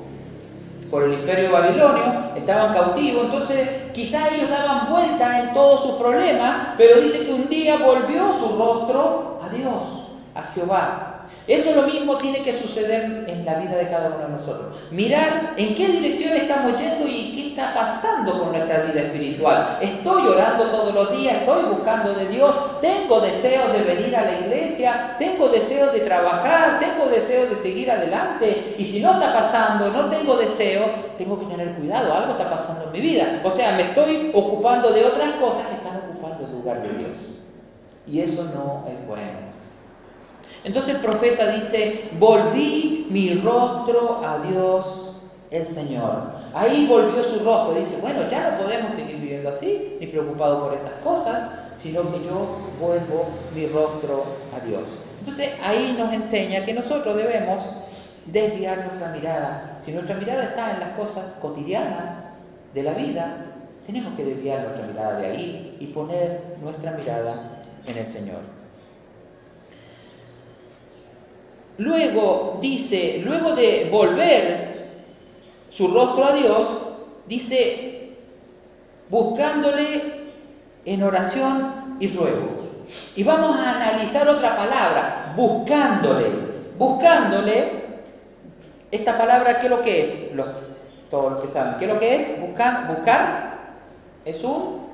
por 0.90 1.04
el 1.04 1.14
imperio 1.14 1.50
babilonio, 1.50 2.32
estaban 2.36 2.74
cautivos, 2.74 3.24
entonces 3.24 3.68
quizás 3.92 4.32
ellos 4.32 4.50
daban 4.50 4.90
vuelta 4.90 5.38
en 5.38 5.54
todos 5.54 5.82
sus 5.82 5.92
problemas, 5.92 6.74
pero 6.76 7.00
dice 7.00 7.20
que 7.20 7.32
un 7.32 7.48
día 7.48 7.78
volvió 7.78 8.34
su 8.38 8.54
rostro 8.54 9.40
a 9.42 9.48
Dios, 9.48 9.82
a 10.34 10.42
Jehová. 10.54 11.17
Eso 11.48 11.74
lo 11.74 11.84
mismo 11.84 12.18
tiene 12.18 12.42
que 12.42 12.52
suceder 12.52 13.24
en 13.26 13.44
la 13.46 13.54
vida 13.54 13.74
de 13.74 13.88
cada 13.88 14.08
uno 14.08 14.18
de 14.18 14.28
nosotros. 14.28 14.76
Mirar 14.90 15.54
en 15.56 15.74
qué 15.74 15.88
dirección 15.88 16.34
estamos 16.34 16.78
yendo 16.78 17.08
y 17.08 17.32
qué 17.32 17.48
está 17.48 17.72
pasando 17.72 18.38
con 18.38 18.52
nuestra 18.52 18.80
vida 18.80 19.00
espiritual. 19.00 19.78
Estoy 19.80 20.28
orando 20.28 20.70
todos 20.70 20.92
los 20.92 21.10
días, 21.16 21.36
estoy 21.36 21.64
buscando 21.64 22.12
de 22.12 22.28
Dios, 22.28 22.80
tengo 22.82 23.20
deseos 23.20 23.72
de 23.72 23.82
venir 23.82 24.14
a 24.14 24.26
la 24.26 24.38
iglesia, 24.38 25.16
tengo 25.18 25.48
deseos 25.48 25.90
de 25.94 26.00
trabajar, 26.00 26.78
tengo 26.78 27.06
deseos 27.06 27.48
de 27.48 27.56
seguir 27.56 27.90
adelante. 27.90 28.74
Y 28.76 28.84
si 28.84 29.00
no 29.00 29.12
está 29.12 29.32
pasando, 29.32 29.90
no 29.90 30.06
tengo 30.10 30.36
deseo, 30.36 30.84
tengo 31.16 31.40
que 31.40 31.46
tener 31.46 31.72
cuidado, 31.76 32.12
algo 32.12 32.32
está 32.32 32.50
pasando 32.50 32.84
en 32.84 32.92
mi 32.92 33.00
vida. 33.00 33.40
O 33.42 33.50
sea, 33.50 33.72
me 33.72 33.84
estoy 33.84 34.30
ocupando 34.34 34.92
de 34.92 35.02
otras 35.02 35.32
cosas 35.40 35.64
que 35.64 35.76
están 35.76 35.96
ocupando 35.96 36.44
el 36.44 36.52
lugar 36.52 36.82
de 36.82 36.90
Dios. 36.90 37.18
Y 38.06 38.20
eso 38.20 38.44
no 38.44 38.84
es 38.86 39.06
bueno. 39.06 39.47
Entonces 40.64 40.94
el 40.94 41.00
profeta 41.00 41.50
dice, 41.52 42.10
volví 42.18 43.06
mi 43.10 43.34
rostro 43.34 44.20
a 44.24 44.38
Dios 44.38 45.12
el 45.50 45.64
Señor. 45.64 46.22
Ahí 46.54 46.86
volvió 46.86 47.22
su 47.24 47.38
rostro. 47.40 47.74
Dice, 47.74 47.98
bueno, 48.00 48.26
ya 48.28 48.50
no 48.50 48.56
podemos 48.56 48.92
seguir 48.92 49.16
viviendo 49.16 49.50
así, 49.50 49.96
ni 50.00 50.06
preocupado 50.06 50.62
por 50.62 50.74
estas 50.74 50.94
cosas, 51.02 51.48
sino 51.74 52.02
que 52.02 52.22
yo 52.22 52.58
vuelvo 52.80 53.26
mi 53.54 53.66
rostro 53.66 54.24
a 54.54 54.60
Dios. 54.60 54.82
Entonces 55.18 55.50
ahí 55.62 55.94
nos 55.96 56.12
enseña 56.12 56.64
que 56.64 56.72
nosotros 56.72 57.16
debemos 57.16 57.68
desviar 58.26 58.84
nuestra 58.84 59.08
mirada. 59.08 59.76
Si 59.78 59.92
nuestra 59.92 60.16
mirada 60.16 60.44
está 60.44 60.72
en 60.72 60.80
las 60.80 60.90
cosas 60.90 61.34
cotidianas 61.34 62.16
de 62.74 62.82
la 62.82 62.94
vida, 62.94 63.46
tenemos 63.86 64.14
que 64.16 64.24
desviar 64.24 64.62
nuestra 64.62 64.86
mirada 64.86 65.18
de 65.20 65.26
ahí 65.26 65.76
y 65.80 65.86
poner 65.86 66.56
nuestra 66.60 66.92
mirada 66.92 67.58
en 67.86 67.96
el 67.96 68.06
Señor. 68.06 68.57
Luego 71.78 72.58
dice, 72.60 73.22
luego 73.24 73.54
de 73.54 73.88
volver 73.90 74.88
su 75.70 75.88
rostro 75.88 76.24
a 76.24 76.32
Dios, 76.32 76.76
dice, 77.26 78.10
buscándole 79.08 80.18
en 80.84 81.02
oración 81.02 81.96
y 82.00 82.08
ruego. 82.08 82.58
Y 83.14 83.22
vamos 83.22 83.56
a 83.56 83.76
analizar 83.76 84.28
otra 84.28 84.56
palabra, 84.56 85.32
buscándole. 85.36 86.48
Buscándole, 86.78 87.78
esta 88.90 89.18
palabra, 89.18 89.58
¿qué 89.58 89.66
es 89.66 89.70
lo 89.70 89.82
que 89.82 90.00
es? 90.02 90.24
todos 91.10 91.32
los 91.32 91.42
que 91.42 91.48
saben, 91.48 91.76
¿qué 91.78 91.86
es 91.86 91.92
lo 91.92 91.98
que 91.98 92.16
es? 92.16 92.40
Buscar, 92.40 92.86
buscar 92.86 93.48
es 94.24 94.44
un, 94.44 94.88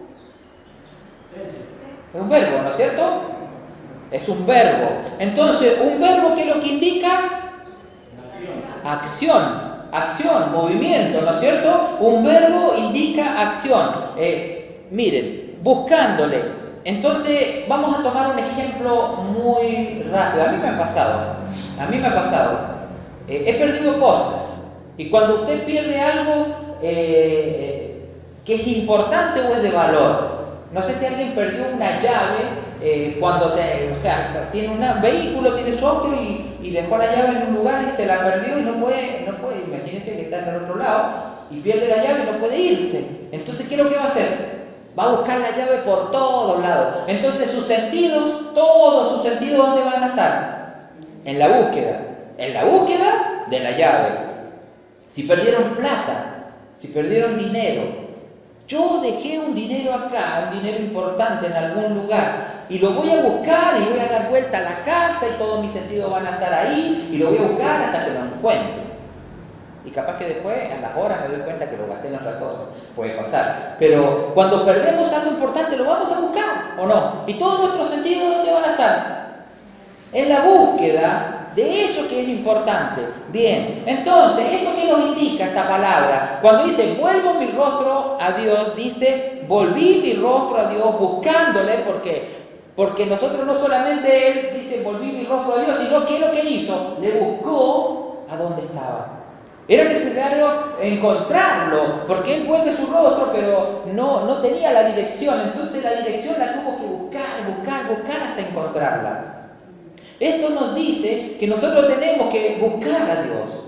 es 2.15 2.21
un 2.21 2.29
verbo, 2.29 2.63
¿no 2.63 2.69
es 2.69 2.77
cierto? 2.77 3.23
Es 4.11 4.29
un 4.29 4.47
verbo. 4.47 4.91
Entonces, 5.19 5.79
¿un 5.81 6.01
verbo 6.01 6.35
qué 6.35 6.43
es 6.43 6.55
lo 6.55 6.61
que 6.61 6.69
indica? 6.69 7.21
Acción. 8.85 9.75
Acción, 9.93 10.53
movimiento, 10.53 11.21
¿no 11.21 11.31
es 11.31 11.39
cierto? 11.39 11.97
Un 12.01 12.25
verbo 12.25 12.75
indica 12.77 13.41
acción. 13.41 13.91
Eh, 14.17 14.87
miren, 14.91 15.59
buscándole. 15.63 16.43
Entonces, 16.85 17.65
vamos 17.69 17.97
a 17.97 18.03
tomar 18.03 18.31
un 18.31 18.39
ejemplo 18.39 19.17
muy 19.33 20.05
rápido. 20.11 20.45
A 20.45 20.49
mí 20.49 20.59
me 20.59 20.69
ha 20.69 20.79
pasado. 20.79 21.37
A 21.79 21.87
mí 21.87 21.99
me 21.99 22.09
ha 22.09 22.15
pasado. 22.15 22.59
Eh, 23.29 23.45
he 23.47 23.55
perdido 23.55 23.99
cosas. 23.99 24.63
Y 24.97 25.09
cuando 25.09 25.41
usted 25.41 25.65
pierde 25.65 25.99
algo 25.99 26.47
eh, 26.83 28.09
que 28.45 28.55
es 28.57 28.67
importante 28.67 29.41
o 29.41 29.53
es 29.53 29.63
de 29.63 29.71
valor, 29.71 30.45
no 30.73 30.83
sé 30.83 30.93
si 30.93 31.07
alguien 31.07 31.35
perdió 31.35 31.65
una 31.75 32.01
llave 32.01 32.64
eh, 32.81 33.17
cuando 33.21 33.53
te, 33.53 33.91
o 33.93 33.97
sea, 33.97 34.49
tiene 34.51 34.69
un 34.69 34.81
vehículo, 35.01 35.55
tiene 35.55 35.77
su 35.77 35.87
auto 35.87 36.09
y, 36.15 36.71
dejó 36.71 36.97
la 36.97 37.15
llave 37.15 37.39
en 37.39 37.49
un 37.49 37.55
lugar 37.55 37.81
y 37.87 37.89
se 37.89 38.05
la 38.05 38.25
perdió 38.25 38.59
y 38.59 38.63
no 38.63 38.81
puede, 38.81 39.25
no 39.25 39.37
puede, 39.37 39.61
imagínense 39.61 40.17
que 40.17 40.23
está 40.23 40.41
en 40.41 40.49
el 40.49 40.57
otro 40.63 40.75
lado 40.75 41.35
y 41.49 41.61
pierde 41.61 41.87
la 41.87 42.03
llave 42.03 42.23
y 42.23 42.33
no 42.33 42.39
puede 42.39 42.59
irse. 42.59 43.05
Entonces, 43.31 43.69
¿qué 43.69 43.77
es 43.77 43.81
lo 43.81 43.89
que 43.89 43.97
va 43.97 44.03
a 44.03 44.07
hacer? 44.07 44.65
Va 44.99 45.05
a 45.05 45.09
buscar 45.11 45.39
la 45.39 45.51
llave 45.57 45.79
por 45.85 46.11
todos 46.11 46.61
lados. 46.61 47.05
Entonces 47.07 47.51
sus 47.51 47.65
sentidos, 47.65 48.55
todos 48.55 49.09
sus 49.11 49.23
sentidos, 49.23 49.59
¿dónde 49.59 49.83
van 49.83 50.03
a 50.03 50.07
estar? 50.09 50.91
En 51.25 51.39
la 51.39 51.49
búsqueda. 51.49 52.01
En 52.39 52.55
la 52.55 52.65
búsqueda 52.65 53.45
de 53.49 53.61
la 53.61 53.71
llave. 53.73 54.19
Si 55.07 55.25
perdieron 55.25 55.75
plata, 55.75 56.55
si 56.75 56.89
perdieron 56.89 57.39
dinero, 57.39 58.05
yo 58.67 59.01
dejé 59.03 59.39
un 59.39 59.55
dinero 59.55 59.93
acá, 59.93 60.49
un 60.51 60.63
dinero 60.63 60.83
importante 60.83 61.47
en 61.47 61.53
algún 61.53 61.95
lugar, 61.95 62.54
y 62.69 62.79
lo 62.79 62.93
voy 62.93 63.11
a 63.11 63.21
buscar 63.21 63.75
y 63.81 63.85
voy 63.85 63.99
a 63.99 64.07
dar 64.07 64.29
vuelta 64.29 64.59
a 64.59 64.63
la 64.63 64.83
casa 64.83 65.27
y 65.29 65.39
todos 65.39 65.61
mis 65.61 65.73
sentidos 65.73 66.11
van 66.11 66.27
a 66.27 66.31
estar 66.31 66.53
ahí 66.53 67.11
y 67.13 67.19
lo 67.19 67.29
voy 67.29 67.39
a 67.39 67.43
buscar 67.43 67.81
hasta 67.83 68.05
que 68.05 68.11
lo 68.11 68.21
encuentre. 68.21 68.83
Y 69.85 69.91
capaz 69.91 70.17
que 70.17 70.25
después, 70.27 70.57
en 70.71 70.81
las 70.81 70.97
horas, 70.97 71.19
me 71.21 71.29
doy 71.29 71.45
cuenta 71.45 71.69
que 71.69 71.77
lo 71.77 71.87
gasté 71.87 72.09
en 72.09 72.15
otra 72.15 72.39
cosa. 72.39 72.63
Puede 72.97 73.11
pasar. 73.11 73.77
Pero 73.79 74.33
cuando 74.33 74.65
perdemos 74.65 75.13
algo 75.13 75.31
importante, 75.31 75.77
lo 75.77 75.85
vamos 75.85 76.11
a 76.11 76.21
buscar, 76.21 76.75
¿o 76.79 76.87
no? 76.87 77.25
Y 77.27 77.35
todos 77.35 77.61
nuestros 77.61 77.89
sentidos, 77.89 78.37
¿dónde 78.37 78.51
van 78.51 78.65
a 78.65 78.71
estar? 78.71 79.45
En 80.13 80.29
la 80.31 80.41
búsqueda 80.41 81.51
de 81.55 81.85
eso 81.85 82.09
que 82.09 82.23
es 82.23 82.29
importante. 82.29 83.03
Bien, 83.31 83.85
entonces, 83.87 84.45
¿esto 84.53 84.71
qué 84.75 84.87
nos 84.87 85.01
indica 85.07 85.45
esta 85.45 85.69
palabra? 85.69 86.39
Cuando 86.41 86.65
dice, 86.65 86.97
vuelvo 86.99 87.35
mi 87.35 87.47
rostro 87.49 88.17
a 88.21 88.33
Dios, 88.33 88.75
dice, 88.75 89.43
volví 89.47 90.01
mi 90.03 90.15
rostro 90.15 90.59
a 90.59 90.67
Dios 90.69 90.99
buscándole, 90.99 91.79
porque 91.87 92.44
porque 92.77 93.07
nosotros 93.07 93.47
no 93.47 93.55
solamente 93.55 94.29
Él 94.29 94.51
dice, 94.55 94.83
volví 94.83 95.07
mi 95.07 95.25
rostro 95.25 95.55
a 95.55 95.65
Dios, 95.65 95.79
sino 95.79 96.05
que 96.05 96.19
lo 96.19 96.31
que 96.31 96.45
hizo, 96.45 96.97
le 97.01 97.13
buscó 97.13 98.25
a 98.29 98.37
donde 98.37 98.63
estaba. 98.63 99.25
Era 99.67 99.85
necesario 99.85 100.77
encontrarlo, 100.81 102.05
porque 102.07 102.35
él 102.35 102.45
vuelve 102.45 102.77
su 102.77 102.87
rostro, 102.87 103.31
pero 103.33 103.85
no, 103.87 104.27
no 104.27 104.39
tenía 104.43 104.73
la 104.73 104.85
dirección. 104.85 105.41
Entonces 105.41 105.83
la 105.83 105.93
dirección 105.93 106.39
la 106.39 106.53
tuvo 106.53 106.77
que 106.77 106.83
buscar, 106.83 107.47
buscar, 107.47 107.89
buscar 107.89 108.23
hasta 108.23 108.41
encontrarla. 108.43 109.35
Esto 110.21 110.51
nos 110.51 110.75
dice 110.75 111.37
que 111.41 111.47
nosotros 111.47 111.87
tenemos 111.87 112.33
que 112.33 112.59
buscar 112.61 113.11
a 113.11 113.23
Dios. 113.23 113.59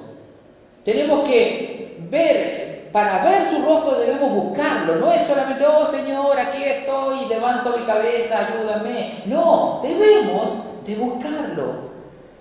Tenemos 0.85 1.27
que 1.27 1.97
ver, 2.11 2.66
para 2.97 3.23
ver 3.23 3.45
su 3.45 3.61
rostro 3.61 3.99
debemos 3.99 4.33
buscarlo. 4.33 4.97
No 4.97 5.13
es 5.13 5.23
solamente, 5.23 5.67
oh 5.67 5.85
Señor, 5.85 6.39
aquí 6.39 6.63
estoy, 6.65 7.27
levanto 7.29 7.77
mi 7.77 7.85
cabeza, 7.85 8.47
ayúdame. 8.47 9.23
No, 9.27 9.81
debemos 9.83 10.57
de 10.83 10.97
buscarlo. 10.97 11.91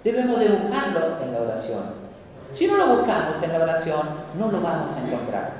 Debemos 0.01 0.39
de 0.39 0.47
buscarlo 0.47 1.19
en 1.21 1.33
la 1.33 1.41
oración. 1.41 1.83
Si 2.53 2.67
no 2.67 2.77
lo 2.77 2.95
buscamos 2.95 3.43
en 3.43 3.51
la 3.51 3.63
oración, 3.63 4.07
no 4.39 4.49
lo 4.49 4.61
vamos 4.61 4.95
a 4.95 4.99
encontrar. 5.05 5.51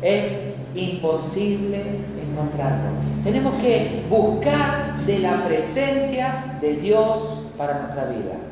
Es 0.00 0.38
imposible 0.74 1.84
encontrarlo. 2.18 2.92
Tenemos 3.22 3.60
que 3.60 4.06
buscar 4.08 4.96
de 5.04 5.18
la 5.18 5.42
presencia 5.44 6.56
de 6.62 6.76
Dios 6.76 7.34
para 7.58 7.74
nuestra 7.74 8.06
vida. 8.06 8.47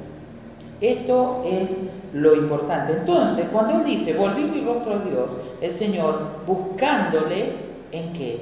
Esto 0.80 1.42
es 1.44 1.76
lo 2.12 2.34
importante. 2.34 2.92
Entonces, 2.92 3.46
cuando 3.50 3.76
Él 3.76 3.84
dice, 3.84 4.14
volví 4.14 4.44
mi 4.44 4.60
rostro 4.60 4.94
a 4.94 4.98
Dios, 4.98 5.30
el 5.60 5.72
Señor 5.72 6.42
buscándole 6.46 7.56
en 7.92 8.12
qué? 8.12 8.40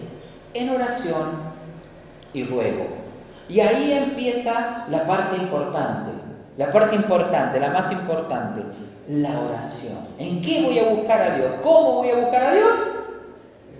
En 0.54 0.70
oración 0.70 1.54
y 2.32 2.44
ruego. 2.44 2.86
Y 3.48 3.60
ahí 3.60 3.92
empieza 3.92 4.86
la 4.90 5.06
parte 5.06 5.36
importante, 5.36 6.10
la 6.56 6.70
parte 6.70 6.96
importante, 6.96 7.60
la 7.60 7.70
más 7.70 7.92
importante, 7.92 8.62
la 9.08 9.38
oración. 9.38 9.98
¿En 10.18 10.40
qué 10.40 10.62
voy 10.62 10.78
a 10.78 10.88
buscar 10.88 11.20
a 11.20 11.36
Dios? 11.36 11.52
¿Cómo 11.62 11.96
voy 11.96 12.10
a 12.10 12.16
buscar 12.16 12.42
a 12.42 12.54
Dios? 12.54 12.72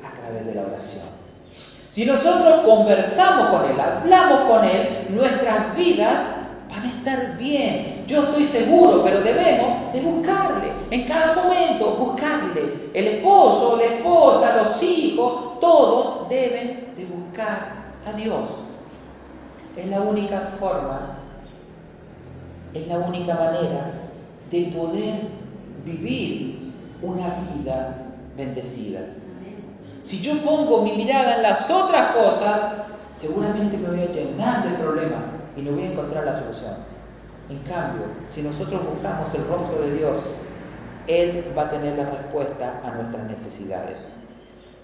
A 0.04 0.12
través 0.12 0.46
de 0.46 0.54
la 0.54 0.62
oración. 0.62 1.02
Si 1.86 2.04
nosotros 2.04 2.62
conversamos 2.64 3.56
con 3.56 3.70
Él, 3.70 3.80
hablamos 3.80 4.50
con 4.50 4.64
Él, 4.64 5.08
nuestras 5.10 5.76
vidas 5.76 6.34
van 6.68 6.82
a 6.82 6.88
estar 6.88 7.38
bien. 7.38 7.93
Yo 8.06 8.24
estoy 8.24 8.44
seguro, 8.44 9.02
pero 9.02 9.20
debemos 9.20 9.92
de 9.92 10.00
buscarle. 10.00 10.72
En 10.90 11.04
cada 11.04 11.34
momento, 11.34 11.96
buscarle. 11.96 12.90
El 12.92 13.06
esposo, 13.06 13.76
la 13.76 13.84
esposa, 13.84 14.62
los 14.62 14.82
hijos, 14.82 15.58
todos 15.60 16.28
deben 16.28 16.92
de 16.96 17.06
buscar 17.06 17.94
a 18.06 18.12
Dios. 18.12 18.48
Es 19.76 19.86
la 19.86 20.00
única 20.00 20.40
forma, 20.40 21.16
es 22.72 22.86
la 22.86 22.98
única 22.98 23.34
manera 23.34 23.90
de 24.50 24.60
poder 24.66 25.14
vivir 25.84 26.72
una 27.02 27.28
vida 27.52 27.96
bendecida. 28.36 29.00
Si 30.02 30.20
yo 30.20 30.42
pongo 30.42 30.82
mi 30.82 30.92
mirada 30.92 31.36
en 31.36 31.42
las 31.42 31.70
otras 31.70 32.14
cosas, 32.14 32.60
seguramente 33.10 33.76
me 33.76 33.88
voy 33.88 34.02
a 34.02 34.10
llenar 34.10 34.62
del 34.62 34.74
problema 34.74 35.16
y 35.56 35.62
no 35.62 35.72
voy 35.72 35.84
a 35.84 35.86
encontrar 35.86 36.24
la 36.24 36.34
solución. 36.34 36.93
En 37.48 37.58
cambio, 37.58 38.06
si 38.26 38.42
nosotros 38.42 38.80
buscamos 38.84 39.32
el 39.34 39.46
rostro 39.46 39.82
de 39.82 39.92
Dios, 39.92 40.30
Él 41.06 41.52
va 41.56 41.62
a 41.62 41.68
tener 41.68 41.96
la 41.96 42.06
respuesta 42.06 42.80
a 42.82 42.90
nuestras 42.90 43.24
necesidades. 43.24 43.96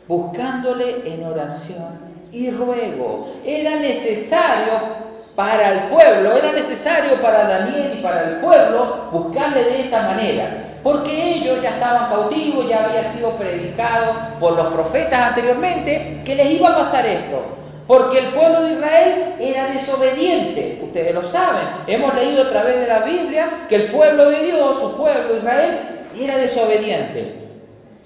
Buscándole 0.07 1.03
en 1.13 1.25
oración 1.25 2.11
y 2.33 2.51
ruego. 2.51 3.27
Era 3.45 3.77
necesario 3.77 5.01
para 5.35 5.73
el 5.73 5.79
pueblo, 5.89 6.33
era 6.37 6.53
necesario 6.53 7.21
para 7.23 7.47
Daniel 7.47 7.93
y 7.95 8.03
para 8.03 8.25
el 8.25 8.37
pueblo 8.41 9.09
buscarle 9.11 9.65
de 9.65 9.81
esta 9.81 10.03
manera, 10.03 10.79
porque 10.83 11.37
ellos 11.37 11.63
ya 11.63 11.71
estaban 11.71 12.11
cautivos, 12.11 12.69
ya 12.69 12.85
había 12.85 13.03
sido 13.03 13.31
predicado 13.37 14.13
por 14.39 14.55
los 14.55 14.67
profetas 14.67 15.19
anteriormente 15.19 16.21
que 16.25 16.35
les 16.35 16.51
iba 16.51 16.69
a 16.69 16.77
pasar 16.77 17.07
esto, 17.07 17.43
porque 17.91 18.19
el 18.19 18.33
pueblo 18.33 18.63
de 18.63 18.75
Israel 18.75 19.35
era 19.41 19.67
desobediente, 19.73 20.79
ustedes 20.81 21.13
lo 21.13 21.25
saben, 21.25 21.67
hemos 21.89 22.15
leído 22.15 22.45
a 22.45 22.49
través 22.49 22.81
de 22.83 22.87
la 22.87 23.01
Biblia 23.01 23.67
que 23.69 23.75
el 23.75 23.91
pueblo 23.91 24.31
de 24.31 24.45
Dios, 24.45 24.79
su 24.79 24.97
pueblo 24.97 25.37
Israel, 25.37 26.07
era 26.17 26.39
desobediente, 26.39 27.49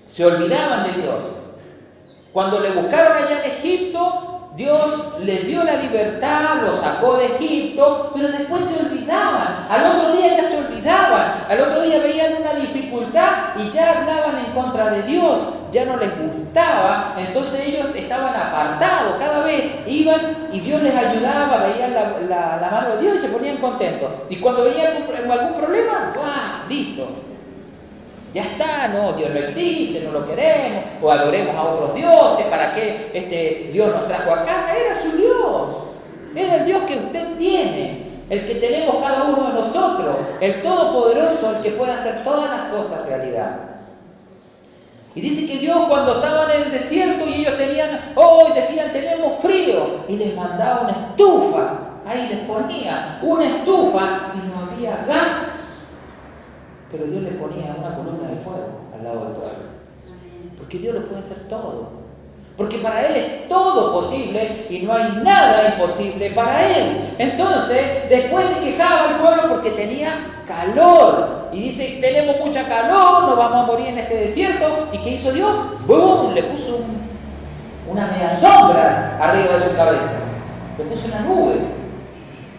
se 0.06 0.24
olvidaban 0.24 0.84
de 0.84 1.02
Dios. 1.02 1.24
Cuando 2.32 2.60
le 2.60 2.70
buscaron 2.70 3.12
allá 3.12 3.44
en 3.44 3.50
Egipto, 3.50 4.33
Dios 4.56 5.18
les 5.24 5.48
dio 5.48 5.64
la 5.64 5.74
libertad, 5.74 6.62
los 6.62 6.76
sacó 6.76 7.16
de 7.16 7.26
Egipto, 7.26 8.12
pero 8.14 8.28
después 8.28 8.64
se 8.64 8.78
olvidaban. 8.86 9.66
Al 9.68 9.84
otro 9.84 10.12
día 10.12 10.36
ya 10.36 10.44
se 10.44 10.58
olvidaban. 10.58 11.44
Al 11.48 11.60
otro 11.60 11.82
día 11.82 11.98
veían 11.98 12.34
una 12.40 12.54
dificultad 12.54 13.56
y 13.56 13.68
ya 13.68 13.98
hablaban 13.98 14.38
en 14.38 14.52
contra 14.52 14.90
de 14.90 15.02
Dios. 15.02 15.48
Ya 15.72 15.84
no 15.84 15.96
les 15.96 16.10
gustaba. 16.16 17.16
Entonces 17.18 17.66
ellos 17.66 17.88
estaban 17.96 18.32
apartados. 18.32 19.16
Cada 19.18 19.42
vez 19.42 19.64
iban 19.88 20.46
y 20.52 20.60
Dios 20.60 20.80
les 20.82 20.94
ayudaba, 20.94 21.56
veían 21.56 21.92
la, 21.92 22.68
mano 22.70 22.94
de 22.94 23.02
Dios 23.02 23.16
y 23.16 23.18
se 23.18 23.28
ponían 23.28 23.56
contentos. 23.56 24.08
Y 24.30 24.36
cuando 24.36 24.62
veían 24.62 24.86
algún, 24.86 25.32
algún 25.32 25.54
problema, 25.54 26.12
¡guau! 26.14 26.68
Listo 26.68 27.33
ya 28.34 28.42
está, 28.42 28.88
no, 28.88 29.12
Dios 29.12 29.30
no 29.30 29.38
existe, 29.38 30.00
no 30.00 30.10
lo 30.10 30.26
queremos, 30.26 30.82
o 31.00 31.10
adoremos 31.10 31.54
a 31.54 31.62
otros 31.62 31.94
dioses, 31.94 32.44
¿para 32.46 32.72
qué 32.72 33.10
este 33.14 33.70
Dios 33.72 33.88
nos 33.90 34.08
trajo 34.08 34.32
acá? 34.32 34.74
Era 34.76 35.00
su 35.00 35.16
Dios, 35.16 35.74
era 36.34 36.56
el 36.56 36.64
Dios 36.64 36.82
que 36.82 36.96
usted 36.96 37.36
tiene, 37.36 38.06
el 38.28 38.44
que 38.44 38.56
tenemos 38.56 38.96
cada 39.00 39.22
uno 39.22 39.46
de 39.46 39.52
nosotros, 39.52 40.16
el 40.40 40.62
Todopoderoso, 40.62 41.52
el 41.54 41.62
que 41.62 41.70
puede 41.70 41.92
hacer 41.92 42.24
todas 42.24 42.50
las 42.50 42.72
cosas 42.72 43.06
realidad. 43.06 43.56
Y 45.14 45.20
dice 45.20 45.46
que 45.46 45.58
Dios 45.58 45.78
cuando 45.88 46.16
estaban 46.16 46.50
en 46.56 46.62
el 46.64 46.70
desierto 46.72 47.24
y 47.28 47.34
ellos 47.34 47.56
tenían, 47.56 48.00
oh, 48.16 48.50
decían, 48.52 48.90
tenemos 48.90 49.34
frío, 49.36 50.04
y 50.08 50.16
les 50.16 50.34
mandaba 50.34 50.80
una 50.80 50.90
estufa, 50.90 51.70
ahí 52.04 52.26
les 52.28 52.38
ponía 52.40 53.20
una 53.22 53.44
estufa 53.44 54.32
y 54.34 54.38
no 54.48 54.58
había 54.58 54.63
gas 54.63 54.63
pero 56.94 57.10
Dios 57.10 57.24
le 57.24 57.32
ponía 57.32 57.74
una 57.76 57.92
columna 57.92 58.28
de 58.28 58.36
fuego 58.36 58.68
al 58.96 59.02
lado 59.02 59.24
del 59.24 59.32
pueblo. 59.32 59.58
Porque 60.56 60.78
Dios 60.78 60.94
lo 60.94 61.04
puede 61.04 61.18
hacer 61.18 61.48
todo. 61.48 61.88
Porque 62.56 62.78
para 62.78 63.04
Él 63.04 63.16
es 63.16 63.48
todo 63.48 63.92
posible 63.94 64.66
y 64.70 64.78
no 64.78 64.92
hay 64.92 65.20
nada 65.24 65.74
imposible 65.74 66.30
para 66.30 66.64
Él. 66.64 67.00
Entonces, 67.18 68.08
después 68.08 68.44
se 68.44 68.60
quejaba 68.60 69.10
el 69.10 69.16
pueblo 69.16 69.42
porque 69.48 69.72
tenía 69.72 70.44
calor. 70.46 71.48
Y 71.52 71.62
dice, 71.62 71.98
tenemos 72.00 72.36
mucha 72.38 72.64
calor, 72.64 73.24
nos 73.24 73.36
vamos 73.36 73.64
a 73.64 73.66
morir 73.66 73.88
en 73.88 73.98
este 73.98 74.14
desierto. 74.14 74.88
¿Y 74.92 74.98
qué 74.98 75.10
hizo 75.10 75.32
Dios? 75.32 75.52
¡Bum! 75.88 76.32
Le 76.32 76.44
puso 76.44 76.78
una 77.90 78.06
media 78.06 78.38
sombra 78.38 79.18
arriba 79.20 79.56
de 79.56 79.64
su 79.64 79.74
cabeza. 79.74 80.14
Le 80.78 80.84
puso 80.84 81.06
una 81.06 81.18
nube. 81.20 81.83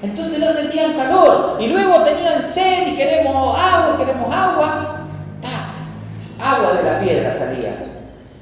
Entonces 0.06 0.38
no 0.38 0.54
sentían 0.54 0.94
calor 0.94 1.58
y 1.60 1.68
luego 1.68 2.04
tenían 2.04 2.44
sed 2.44 2.89
y 2.89 2.96
queremos 2.96 3.60
agua, 3.60 3.98
queremos 3.98 4.34
agua. 4.34 5.08
¡Tac! 5.41 6.48
Agua 6.48 6.74
de 6.74 6.84
la 6.84 7.00
piedra 7.00 7.34
salía. 7.34 7.76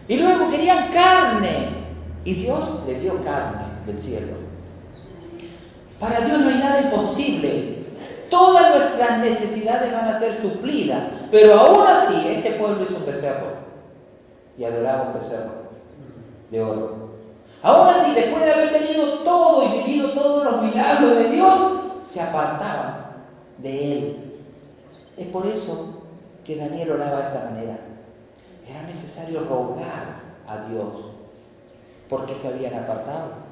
Y 0.10 0.18
luego 0.18 0.50
querían 0.50 0.90
carne 0.90 1.70
y 2.26 2.34
Dios 2.34 2.70
le 2.86 2.96
dio 2.96 3.22
carne 3.22 3.62
del 3.86 3.98
cielo. 3.98 4.34
Para 6.02 6.20
Dios 6.20 6.38
no 6.38 6.50
hay 6.50 6.58
nada 6.58 6.82
imposible. 6.82 7.86
Todas 8.30 8.78
nuestras 8.78 9.20
necesidades 9.20 9.90
van 9.90 10.06
a 10.06 10.20
ser 10.20 10.34
suplidas. 10.42 11.04
Pero 11.32 11.58
aún 11.58 11.88
así, 11.88 12.28
este 12.28 12.52
pueblo 12.52 12.84
hizo 12.84 12.98
un 12.98 13.06
becerro 13.06 13.54
y 14.58 14.66
adoraba 14.66 15.04
un 15.04 15.14
becerro 15.14 15.54
de 16.52 16.62
oro. 16.62 17.03
Aún 17.64 17.88
así, 17.88 18.12
después 18.14 18.44
de 18.44 18.54
haber 18.54 18.72
tenido 18.72 19.20
todo 19.24 19.64
y 19.64 19.80
vivido 19.80 20.12
todos 20.12 20.44
los 20.44 20.62
milagros 20.62 21.18
de 21.18 21.30
Dios, 21.30 21.60
se 22.02 22.22
apartaban 22.22 23.08
de 23.58 23.94
Él. 23.94 24.42
Es 25.16 25.28
por 25.28 25.46
eso 25.46 26.04
que 26.44 26.58
Daniel 26.58 26.92
oraba 26.92 27.20
de 27.20 27.24
esta 27.24 27.40
manera. 27.40 27.80
Era 28.68 28.84
necesario 28.84 29.46
rogar 29.48 30.22
a 30.46 30.58
Dios 30.70 31.06
porque 32.10 32.36
se 32.36 32.50
habían 32.50 32.74
apartado. 32.76 33.44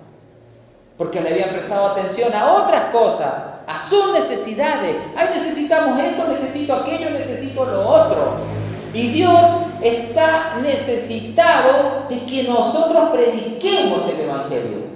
Porque 0.97 1.21
le 1.21 1.30
habían 1.30 1.50
prestado 1.50 1.88
atención 1.88 2.34
a 2.34 2.52
otras 2.52 2.91
cosas, 2.91 3.34
a 3.65 3.80
sus 3.80 4.12
necesidades. 4.12 4.97
Ay, 5.15 5.30
necesitamos 5.34 5.97
esto, 6.00 6.28
necesito 6.28 6.74
aquello, 6.74 7.10
necesito 7.12 7.65
lo 7.65 7.88
otro. 7.88 8.61
Y 8.93 9.08
Dios 9.10 9.58
está 9.82 10.58
necesitado 10.62 12.08
de 12.10 12.25
que 12.25 12.43
nosotros 12.43 13.10
prediquemos 13.10 14.06
el 14.08 14.19
Evangelio. 14.19 14.91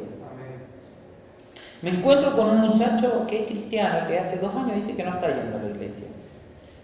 Me 1.81 1.91
encuentro 1.91 2.33
con 2.35 2.49
un 2.49 2.69
muchacho 2.69 3.25
que 3.27 3.41
es 3.41 3.45
cristiano, 3.45 4.07
que 4.07 4.17
hace 4.17 4.37
dos 4.37 4.53
años 4.55 4.75
dice 4.75 4.95
que 4.95 5.03
no 5.03 5.11
está 5.11 5.27
yendo 5.27 5.57
a 5.57 5.61
la 5.61 5.69
iglesia. 5.69 6.05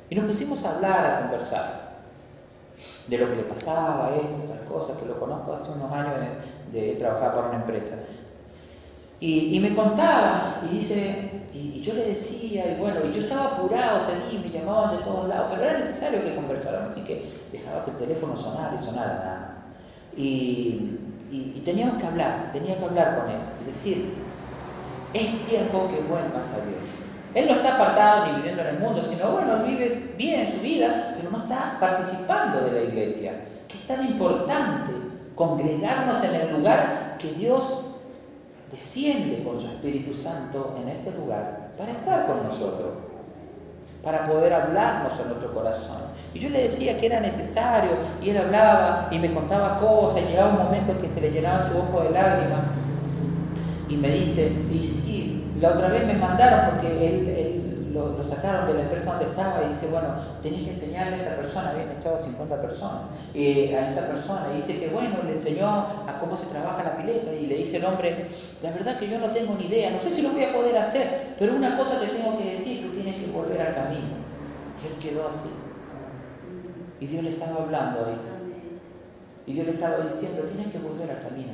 Y 0.10 0.16
nos 0.16 0.26
pusimos 0.26 0.64
a 0.64 0.76
hablar, 0.76 1.06
a 1.06 1.22
conversar 1.22 1.92
de 3.08 3.18
lo 3.18 3.28
que 3.30 3.36
le 3.36 3.44
pasaba, 3.44 4.12
esto, 4.16 4.42
otras 4.44 4.62
cosas, 4.62 4.98
que 4.98 5.06
lo 5.06 5.20
conozco 5.20 5.54
hace 5.54 5.72
unos 5.72 5.92
años 5.92 6.14
de, 6.72 6.96
trabajar 6.96 7.34
para 7.34 7.48
una 7.48 7.58
empresa. 7.58 7.96
Y, 9.24 9.60
me 9.60 9.76
contaba, 9.76 10.60
y 10.64 10.78
dice, 10.78 11.44
y, 11.54 11.80
yo 11.80 11.94
le 11.94 12.06
decía, 12.06 12.72
y 12.72 12.80
bueno, 12.80 13.02
y 13.08 13.14
yo 13.14 13.22
estaba 13.22 13.54
apurado, 13.54 14.00
salí, 14.00 14.40
me 14.40 14.50
llamaban 14.50 14.98
de 14.98 15.04
todos 15.04 15.30
lados, 15.30 15.46
pero 15.52 15.62
era 15.62 15.78
necesario 15.78 16.24
que 16.24 16.34
conversáramos, 16.34 16.92
así 16.92 17.02
que 17.02 17.32
dejaba 17.52 17.86
que 17.86 17.92
el 17.92 17.98
teléfono 17.98 18.36
sonara 18.36 18.76
y 18.80 18.84
sonara 18.84 19.14
nada 19.14 19.66
Y, 20.18 20.98
y, 21.30 21.62
teníamos 21.64 21.98
que 21.98 22.08
hablar, 22.08 22.52
tenía 22.52 22.76
que 22.76 22.84
hablar 22.84 23.20
con 23.20 23.30
él, 23.30 23.38
y 23.62 23.66
decir, 23.66 24.12
es 25.14 25.46
tiempo 25.46 25.88
que 25.88 26.02
vuelvas 26.02 26.50
a 26.50 26.56
Dios. 26.56 26.82
Él 27.36 27.46
no 27.46 27.54
está 27.54 27.76
apartado 27.76 28.26
ni 28.26 28.38
viviendo 28.38 28.64
en 28.64 28.70
el 28.70 28.80
mundo, 28.80 29.04
sino 29.04 29.34
bueno, 29.34 29.64
vive 29.64 30.16
bien 30.18 30.40
en 30.40 30.52
su 30.52 30.58
vida, 30.62 31.14
pero 31.16 31.30
no 31.30 31.38
está 31.38 31.78
participando 31.80 32.62
de 32.62 32.72
la 32.72 32.82
iglesia. 32.82 33.34
Que 33.68 33.78
es 33.78 33.86
tan 33.86 34.04
importante 34.04 34.92
congregarnos 35.36 36.24
en 36.24 36.36
el 36.36 36.52
lugar 36.54 37.18
que 37.20 37.32
Dios 37.34 37.74
desciende 38.72 39.44
con 39.44 39.60
su 39.60 39.68
Espíritu 39.68 40.14
Santo 40.14 40.76
en 40.82 40.88
este 40.88 41.12
lugar 41.12 41.72
para 41.78 41.92
estar 41.92 42.26
con 42.26 42.44
nosotros, 42.44 42.92
para 44.02 44.24
poder 44.24 44.54
hablarnos 44.54 45.20
en 45.20 45.28
nuestro 45.28 45.54
corazón. 45.54 46.02
Y 46.34 46.40
yo 46.40 46.50
le 46.50 46.64
decía 46.64 46.98
que 46.98 47.06
era 47.06 47.20
necesario, 47.20 47.92
y 48.24 48.30
él 48.30 48.38
hablaba 48.38 49.10
y 49.12 49.20
me 49.20 49.34
contaba 49.34 49.76
cosas, 49.76 50.22
y 50.22 50.32
llegaba 50.32 50.50
un 50.52 50.64
momento 50.64 50.98
que 51.00 51.10
se 51.10 51.22
le 51.22 51.32
llenaban 51.32 51.68
sus 51.68 51.82
ojos 51.82 52.04
de 52.06 52.10
lágrimas, 52.12 52.62
y 53.90 53.98
me 53.98 54.10
dice, 54.10 54.52
y 54.72 54.84
sí, 54.84 55.44
la 55.60 55.70
otra 55.70 55.90
vez 55.90 56.06
me 56.06 56.16
mandaron 56.16 56.72
porque 56.72 57.08
él, 57.08 57.61
lo, 57.92 58.24
sacaron 58.24 58.68
de 58.68 58.74
la 58.74 58.82
empresa 58.82 59.12
donde 59.12 59.26
estaba 59.26 59.64
y 59.64 59.70
dice, 59.70 59.88
bueno, 59.88 60.10
tenés 60.42 60.64
que 60.64 60.72
enseñarle 60.72 61.16
a 61.16 61.18
esta 61.18 61.36
persona, 61.36 61.70
habían 61.72 61.92
echado 61.92 62.20
50 62.20 62.62
personas, 62.62 63.02
eh, 63.34 63.76
a 63.76 63.92
esa 63.92 64.08
persona, 64.08 64.48
y 64.52 64.58
dice 64.58 64.78
que 64.78 64.90
bueno, 64.90 65.18
le 65.26 65.34
enseñó 65.34 65.68
a 65.68 66.18
cómo 66.20 66.36
se 66.36 66.46
trabaja 66.46 66.84
la 66.84 66.98
pileta, 66.98 67.34
y 67.34 67.48
le 67.48 67.58
dice 67.58 67.78
el 67.78 67.86
hombre, 67.86 68.28
la 68.62 68.72
verdad 68.72 68.98
que 68.98 69.10
yo 69.10 69.20
no 69.20 69.30
tengo 69.32 69.56
ni 69.56 69.66
idea, 69.66 69.90
no 69.90 70.00
sé 70.00 70.10
si 70.10 70.22
lo 70.22 70.32
voy 70.32 70.44
a 70.44 70.54
poder 70.54 70.78
hacer, 70.78 71.36
pero 71.38 71.56
una 71.56 71.78
cosa 71.78 72.00
te 72.00 72.08
tengo 72.08 72.38
que 72.38 72.46
decir, 72.50 72.82
tú 72.82 72.92
tienes 72.92 73.16
que 73.16 73.28
volver 73.32 73.62
al 73.62 73.74
camino. 73.74 74.22
Y 74.82 74.88
él 74.88 74.98
quedó 75.00 75.28
así. 75.28 75.50
Y 77.00 77.08
Dios 77.08 77.24
le 77.24 77.30
estaba 77.32 77.62
hablando 77.62 78.06
ahí. 78.06 78.18
Y 79.46 79.54
Dios 79.54 79.66
le 79.66 79.74
estaba 79.74 79.98
diciendo, 79.98 80.44
tienes 80.44 80.72
que 80.72 80.80
volver 80.80 81.10
al 81.10 81.20
camino. 81.20 81.51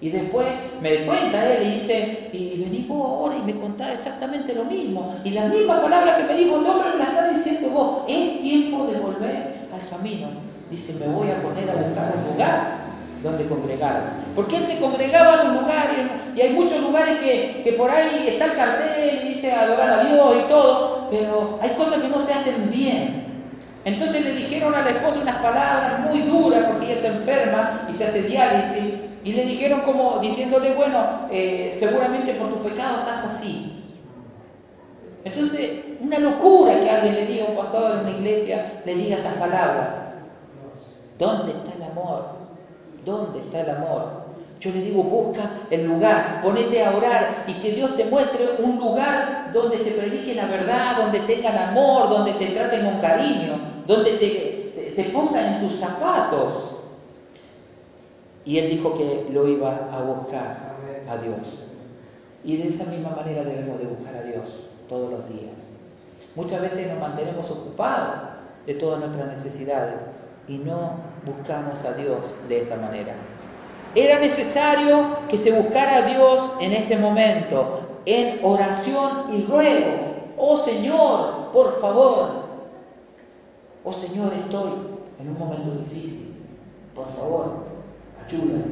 Y 0.00 0.10
después 0.10 0.46
me 0.80 1.04
cuenta 1.04 1.44
él 1.44 1.66
y 1.66 1.72
dice, 1.72 2.30
y 2.32 2.60
vení 2.60 2.86
vos 2.88 3.04
ahora 3.04 3.36
y 3.36 3.42
me 3.42 3.58
contás 3.58 3.92
exactamente 3.92 4.54
lo 4.54 4.64
mismo. 4.64 5.16
Y 5.24 5.30
la 5.30 5.46
misma 5.46 5.80
palabra 5.80 6.16
que 6.16 6.24
me 6.24 6.34
dijo 6.34 6.58
este 6.58 6.70
hombre 6.70 6.90
me 6.92 6.98
la 6.98 7.04
está 7.04 7.28
diciendo 7.30 7.68
vos. 7.70 8.02
Es 8.06 8.40
tiempo 8.40 8.86
de 8.86 8.98
volver 8.98 9.66
al 9.72 9.88
camino. 9.88 10.28
Dice, 10.70 10.92
me 10.94 11.08
voy 11.08 11.30
a 11.30 11.40
poner 11.40 11.68
a 11.68 11.74
buscar 11.74 12.14
un 12.16 12.32
lugar 12.32 12.88
donde 13.22 13.46
congregar. 13.46 14.12
Porque 14.36 14.58
él 14.58 14.62
se 14.62 14.78
congregaba 14.78 15.42
en 15.42 15.48
un 15.48 15.54
lugar 15.62 15.90
y, 16.36 16.40
hay 16.40 16.50
muchos 16.50 16.80
lugares 16.80 17.18
que, 17.20 17.62
que, 17.64 17.72
por 17.72 17.90
ahí 17.90 18.26
está 18.28 18.44
el 18.44 18.52
cartel 18.52 19.18
y 19.20 19.28
dice 19.30 19.50
adorar 19.50 19.90
a 19.90 20.04
Dios 20.04 20.36
y 20.44 20.48
todo, 20.48 21.08
pero 21.10 21.58
hay 21.60 21.70
cosas 21.70 21.98
que 21.98 22.08
no 22.08 22.20
se 22.20 22.32
hacen 22.32 22.70
bien. 22.70 23.26
Entonces 23.84 24.22
le 24.22 24.32
dijeron 24.32 24.72
a 24.72 24.82
la 24.82 24.90
esposa 24.90 25.18
unas 25.20 25.36
palabras 25.36 26.00
muy 26.08 26.20
duras 26.20 26.64
porque 26.68 26.86
ella 26.86 26.94
está 26.96 27.08
enferma 27.08 27.88
y 27.90 27.92
se 27.92 28.04
hace 28.04 28.22
diálisis. 28.22 28.94
Y 29.24 29.32
le 29.32 29.44
dijeron 29.44 29.80
como 29.80 30.18
diciéndole, 30.18 30.72
bueno, 30.72 31.28
eh, 31.30 31.70
seguramente 31.72 32.34
por 32.34 32.48
tu 32.48 32.62
pecado 32.62 33.00
estás 33.00 33.24
así. 33.24 33.78
Entonces, 35.24 35.70
una 36.00 36.18
locura 36.18 36.80
que 36.80 36.88
alguien 36.88 37.14
le 37.14 37.26
diga 37.26 37.46
a 37.46 37.48
un 37.48 37.56
pastor 37.56 37.92
en 37.92 37.98
una 38.00 38.10
iglesia, 38.10 38.80
le 38.84 38.94
diga 38.94 39.16
estas 39.16 39.34
palabras. 39.34 40.02
¿Dónde 41.18 41.52
está 41.52 41.72
el 41.74 41.82
amor? 41.82 42.26
¿Dónde 43.04 43.40
está 43.40 43.60
el 43.60 43.70
amor? 43.70 44.28
Yo 44.60 44.70
le 44.72 44.80
digo, 44.80 45.04
busca 45.04 45.50
el 45.70 45.84
lugar, 45.84 46.40
ponete 46.42 46.84
a 46.84 46.96
orar 46.96 47.44
y 47.46 47.54
que 47.54 47.72
Dios 47.72 47.96
te 47.96 48.04
muestre 48.04 48.56
un 48.58 48.76
lugar 48.76 49.50
donde 49.52 49.78
se 49.78 49.92
predique 49.92 50.34
la 50.34 50.46
verdad, 50.46 50.96
donde 50.96 51.20
tengan 51.20 51.56
amor, 51.56 52.08
donde 52.08 52.32
te 52.32 52.46
traten 52.46 52.84
con 52.84 52.98
cariño, 52.98 53.54
donde 53.86 54.12
te, 54.12 55.04
pongan 55.12 55.44
en 55.44 55.60
tus 55.60 55.78
zapatos. 55.78 56.70
Y 58.48 58.58
él 58.58 58.70
dijo 58.70 58.94
que 58.94 59.26
lo 59.30 59.46
iba 59.46 59.90
a 59.92 60.00
buscar 60.00 60.74
a 61.06 61.18
Dios. 61.18 61.58
Y 62.42 62.56
de 62.56 62.68
esa 62.68 62.84
misma 62.84 63.10
manera 63.10 63.44
debemos 63.44 63.78
de 63.78 63.84
buscar 63.84 64.16
a 64.16 64.22
Dios 64.22 64.48
todos 64.88 65.10
los 65.10 65.28
días. 65.28 65.66
Muchas 66.34 66.62
veces 66.62 66.88
nos 66.88 66.98
mantenemos 66.98 67.50
ocupados 67.50 68.20
de 68.64 68.72
todas 68.72 69.00
nuestras 69.00 69.26
necesidades 69.26 70.08
y 70.46 70.56
no 70.56 70.92
buscamos 71.26 71.84
a 71.84 71.92
Dios 71.92 72.34
de 72.48 72.62
esta 72.62 72.76
manera. 72.76 73.16
Era 73.94 74.18
necesario 74.18 75.18
que 75.28 75.36
se 75.36 75.52
buscara 75.52 75.96
a 75.96 76.02
Dios 76.06 76.50
en 76.62 76.72
este 76.72 76.96
momento, 76.96 78.00
en 78.06 78.42
oración 78.42 79.24
y 79.28 79.44
ruego. 79.44 80.32
Oh 80.38 80.56
Señor, 80.56 81.52
por 81.52 81.78
favor, 81.82 82.48
Oh 83.84 83.92
Señor, 83.92 84.32
estoy 84.32 84.70
en 85.18 85.28
un 85.28 85.38
momento 85.38 85.70
difícil. 85.70 86.34
Por 86.94 87.06
favor, 87.08 87.67
ayúdame, 88.28 88.64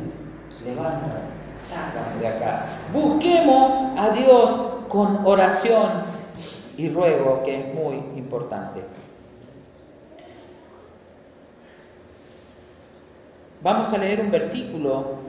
levántame, 0.64 1.20
sácame 1.54 2.20
de 2.20 2.28
acá. 2.28 2.66
Busquemos 2.92 3.98
a 3.98 4.10
Dios 4.10 4.60
con 4.88 5.26
oración 5.26 6.04
y 6.76 6.88
ruego, 6.88 7.42
que 7.42 7.60
es 7.60 7.74
muy 7.74 7.94
importante. 8.16 8.82
Vamos 13.62 13.92
a 13.92 13.98
leer 13.98 14.20
un 14.20 14.30
versículo. 14.30 15.26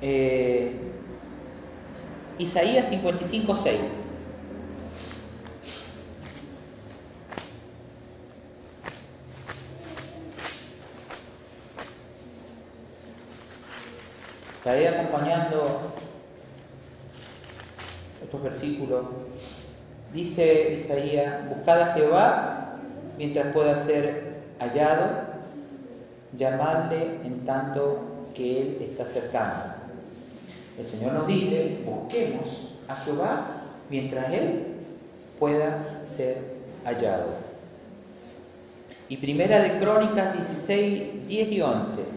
Eh, 0.00 0.74
Isaías 2.38 2.88
55, 2.88 3.54
6. 3.54 3.80
Estaré 14.66 14.88
acompañando 14.88 15.92
estos 18.20 18.42
versículos. 18.42 19.04
Dice 20.12 20.74
Isaías, 20.74 21.48
buscad 21.48 21.82
a 21.82 21.94
Jehová 21.94 22.76
mientras 23.16 23.52
pueda 23.52 23.76
ser 23.76 24.40
hallado, 24.58 25.08
llamadle 26.36 27.20
en 27.24 27.44
tanto 27.44 28.26
que 28.34 28.60
Él 28.60 28.78
está 28.80 29.06
cercano. 29.06 29.54
El 30.76 30.84
Señor 30.84 31.12
nos 31.12 31.28
dice, 31.28 31.82
busquemos 31.86 32.66
a 32.88 32.96
Jehová 32.96 33.46
mientras 33.88 34.34
Él 34.34 34.78
pueda 35.38 36.00
ser 36.02 36.38
hallado. 36.84 37.26
Y 39.08 39.18
primera 39.18 39.60
de 39.60 39.78
Crónicas 39.78 40.36
16, 40.36 41.28
10 41.28 41.52
y 41.52 41.60
11. 41.60 42.15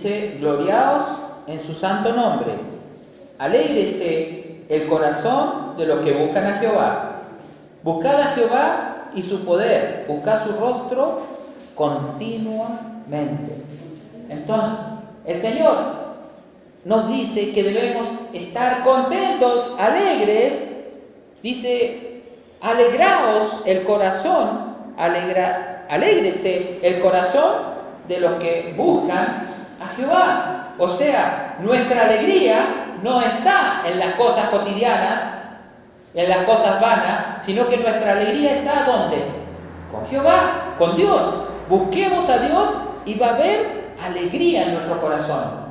Dice, 0.00 0.36
gloriaos 0.38 1.18
en 1.48 1.60
su 1.60 1.74
santo 1.74 2.12
nombre, 2.12 2.52
alégrese 3.36 4.60
el 4.68 4.86
corazón 4.86 5.76
de 5.76 5.86
los 5.86 6.06
que 6.06 6.12
buscan 6.12 6.46
a 6.46 6.58
Jehová. 6.60 7.22
Buscad 7.82 8.20
a 8.20 8.26
Jehová 8.26 9.10
y 9.12 9.22
su 9.24 9.44
poder, 9.44 10.04
buscad 10.06 10.46
su 10.46 10.52
rostro 10.52 11.22
continuamente. 11.74 13.56
Entonces, 14.28 14.78
el 15.26 15.40
Señor 15.40 15.76
nos 16.84 17.08
dice 17.08 17.50
que 17.50 17.64
debemos 17.64 18.22
estar 18.32 18.84
contentos, 18.84 19.74
alegres. 19.80 20.62
Dice, 21.42 22.22
alegraos 22.60 23.62
el 23.66 23.82
corazón, 23.82 24.76
alegra, 24.96 25.86
alégrese 25.90 26.78
el 26.84 27.00
corazón 27.00 27.78
de 28.06 28.20
los 28.20 28.34
que 28.34 28.74
buscan 28.76 29.47
Jehová. 29.98 30.74
O 30.78 30.88
sea, 30.88 31.56
nuestra 31.60 32.02
alegría 32.02 32.96
no 33.02 33.20
está 33.20 33.82
en 33.86 33.98
las 33.98 34.14
cosas 34.14 34.48
cotidianas, 34.48 35.28
en 36.14 36.28
las 36.28 36.38
cosas 36.38 36.80
vanas, 36.80 37.44
sino 37.44 37.66
que 37.68 37.76
nuestra 37.76 38.12
alegría 38.12 38.56
está 38.56 38.84
¿dónde? 38.84 39.24
Con 39.90 40.06
Jehová, 40.06 40.74
con 40.78 40.96
Dios. 40.96 41.42
Busquemos 41.68 42.28
a 42.28 42.38
Dios 42.38 42.76
y 43.04 43.14
va 43.14 43.28
a 43.28 43.34
haber 43.34 43.88
alegría 44.02 44.62
en 44.62 44.74
nuestro 44.74 45.00
corazón. 45.00 45.68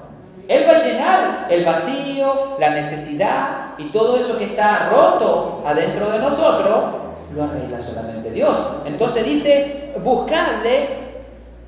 Él 0.48 0.66
va 0.68 0.74
a 0.74 0.80
llenar 0.80 1.48
el 1.50 1.66
vacío, 1.66 2.58
la 2.60 2.70
necesidad 2.70 3.74
y 3.78 3.86
todo 3.86 4.18
eso 4.18 4.38
que 4.38 4.46
está 4.46 4.90
roto 4.90 5.64
adentro 5.66 6.10
de 6.10 6.20
nosotros, 6.20 6.84
lo 7.36 7.44
arregla 7.44 7.80
solamente 7.82 8.32
Dios. 8.32 8.58
Entonces 8.86 9.26
dice, 9.26 9.94
buscadle 10.04 11.08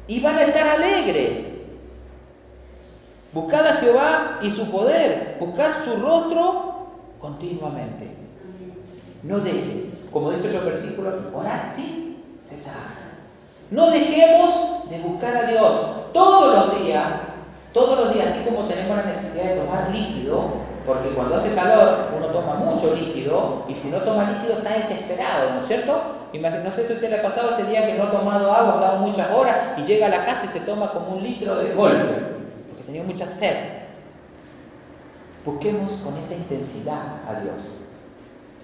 y 0.07 0.19
van 0.21 0.37
a 0.37 0.43
estar 0.43 0.67
alegres. 0.67 1.58
Buscad 3.31 3.67
a 3.67 3.73
Jehová 3.75 4.39
y 4.41 4.49
su 4.49 4.71
poder, 4.71 5.37
buscar 5.39 5.73
su 5.83 5.95
rostro 5.97 6.87
continuamente. 7.19 8.09
No 9.21 9.39
dejes, 9.39 9.89
como 10.11 10.31
dice 10.31 10.47
otro 10.47 10.65
versículo, 10.65 11.11
orar 11.33 11.69
sin 11.71 12.23
cesar. 12.43 12.73
No 13.69 13.91
dejemos 13.91 14.89
de 14.89 14.97
buscar 14.99 15.35
a 15.35 15.43
Dios 15.43 15.81
todos 16.13 16.55
los 16.55 16.83
días, 16.83 17.05
Todos 17.71 17.99
los 17.99 18.11
días, 18.11 18.25
así 18.29 18.39
como 18.39 18.65
tenemos 18.67 18.97
la 18.97 19.03
necesidad 19.03 19.43
de 19.43 19.57
tomar 19.57 19.91
líquido, 19.91 20.45
porque 20.87 21.09
cuando 21.09 21.35
hace 21.35 21.53
calor 21.53 22.07
uno 22.17 22.25
toma 22.29 22.55
mucho 22.55 22.95
líquido 22.95 23.63
y 23.67 23.75
si 23.75 23.89
no 23.89 23.99
toma 23.99 24.23
líquido 24.23 24.53
está 24.53 24.73
desesperado, 24.73 25.51
¿no 25.53 25.59
es 25.59 25.67
cierto? 25.67 26.01
No 26.33 26.71
sé 26.71 26.87
si 26.87 26.93
usted 26.93 27.11
le 27.11 27.17
ha 27.17 27.21
pasado 27.21 27.51
ese 27.51 27.65
día 27.65 27.85
que 27.85 27.93
no 27.93 28.05
ha 28.05 28.11
tomado 28.11 28.51
agua, 28.51 28.73
estaba 28.73 28.97
muchas 28.97 29.29
horas 29.31 29.55
y 29.77 29.83
llega 29.83 30.07
a 30.07 30.09
la 30.09 30.25
casa 30.25 30.45
y 30.45 30.47
se 30.47 30.61
toma 30.61 30.89
como 30.91 31.17
un 31.17 31.23
litro 31.23 31.55
de 31.57 31.75
golpe, 31.75 32.38
tenía 32.89 33.03
mucha 33.03 33.27
sed. 33.27 33.55
Busquemos 35.45 35.93
con 35.97 36.17
esa 36.17 36.33
intensidad 36.33 37.21
a 37.27 37.39
Dios. 37.39 37.61